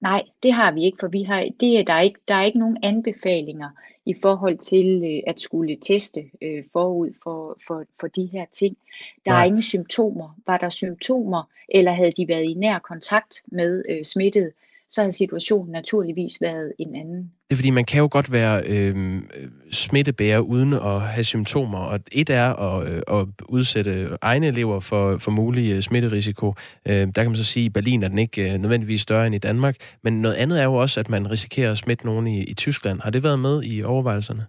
[0.00, 2.58] Nej, det har vi ikke, for vi har, det er der, ikke, der er ikke
[2.58, 3.70] nogen anbefalinger
[4.06, 8.76] i forhold til øh, at skulle teste øh, forud for, for, for de her ting.
[9.24, 9.40] Der Nej.
[9.40, 10.36] er ingen symptomer.
[10.46, 14.52] Var der symptomer, eller havde de været i nær kontakt med øh, smittet,
[14.90, 17.16] så har situationen naturligvis været en anden.
[17.22, 19.22] Det er fordi, man kan jo godt være øh,
[19.70, 25.18] smittebærer uden at have symptomer, og et er at, øh, at udsætte egne elever for,
[25.18, 26.54] for mulig øh, smitterisiko.
[26.88, 29.26] Øh, der kan man så sige, at i Berlin er den ikke øh, nødvendigvis større
[29.26, 32.26] end i Danmark, men noget andet er jo også, at man risikerer at smitte nogen
[32.26, 33.00] i, i Tyskland.
[33.00, 34.46] Har det været med i overvejelserne?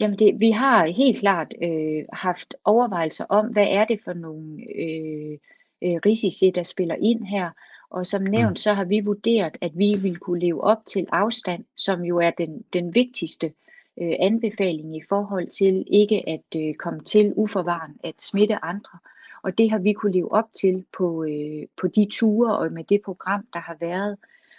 [0.00, 4.62] Jamen det, vi har helt klart øh, haft overvejelser om, hvad er det for nogle
[4.78, 5.38] øh,
[5.84, 7.50] øh, risici, der spiller ind her,
[7.92, 8.30] og som mm.
[8.30, 12.18] nævnt, så har vi vurderet, at vi vil kunne leve op til afstand, som jo
[12.18, 13.52] er den, den vigtigste
[14.00, 18.98] øh, anbefaling i forhold til ikke at øh, komme til uforvaren at smitte andre.
[19.42, 22.84] Og det har vi kunne leve op til på, øh, på de ture og med
[22.84, 24.16] det program, der har været.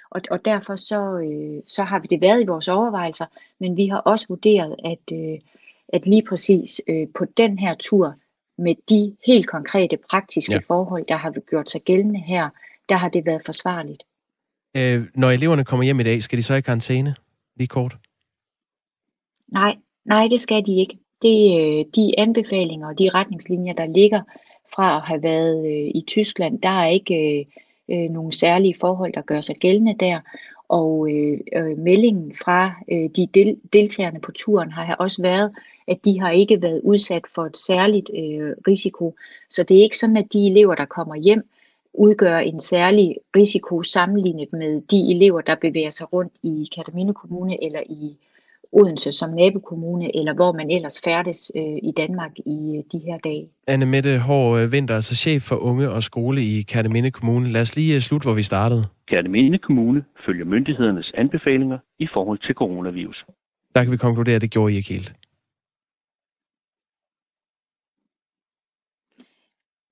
[0.09, 3.25] Og, og derfor så, øh, så har vi det været i vores overvejelser,
[3.59, 5.39] men vi har også vurderet, at, øh,
[5.88, 8.15] at lige præcis øh, på den her tur,
[8.57, 10.59] med de helt konkrete praktiske ja.
[10.67, 12.49] forhold, der har gjort sig gældende her,
[12.89, 14.03] der har det været forsvarligt.
[14.75, 17.15] Øh, når eleverne kommer hjem i dag, skal de så i karantæne?
[17.55, 17.95] Lige kort.
[19.47, 19.75] Nej,
[20.05, 20.97] nej, det skal de ikke.
[21.21, 24.21] Det, øh, de anbefalinger og de retningslinjer, der ligger
[24.75, 27.45] fra at have været øh, i Tyskland, der er ikke øh,
[27.89, 30.19] øh, nogen særlige forhold, der gør sig gældende der.
[30.67, 35.51] Og øh, øh, meldingen fra øh, de del, deltagerne på turen har også været,
[35.88, 39.15] at de har ikke været udsat for et særligt øh, risiko.
[39.49, 41.49] Så det er ikke sådan, at de elever, der kommer hjem,
[41.93, 47.63] udgør en særlig risiko sammenlignet med de elever, der bevæger sig rundt i Katamine Kommune
[47.63, 48.17] eller i
[48.71, 53.17] Odense som nabokommune, eller hvor man ellers færdes øh, i Danmark i øh, de her
[53.17, 53.47] dage.
[53.67, 57.51] Anne Mette Hård Vinter, altså chef for unge og skole i Kærteminde Kommune.
[57.51, 58.85] Lad os lige slutte, hvor vi startede.
[59.07, 63.25] Kærteminde Kommune følger myndighedernes anbefalinger i forhold til coronavirus.
[63.75, 65.13] Der kan vi konkludere, at det gjorde I ikke helt.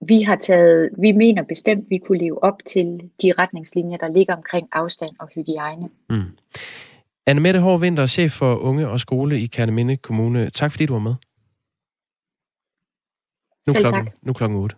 [0.07, 4.35] Vi har taget, vi mener bestemt, vi kunne leve op til de retningslinjer, der ligger
[4.35, 5.89] omkring afstand og hygiejne.
[6.09, 6.37] Mm.
[7.25, 10.49] Anne Mette Hård Vinter, chef for unge og skole i Kærneminde Kommune.
[10.49, 11.15] Tak fordi du var med.
[13.67, 14.15] Nu Selv klokken, tak.
[14.21, 14.75] Nu klokken 8.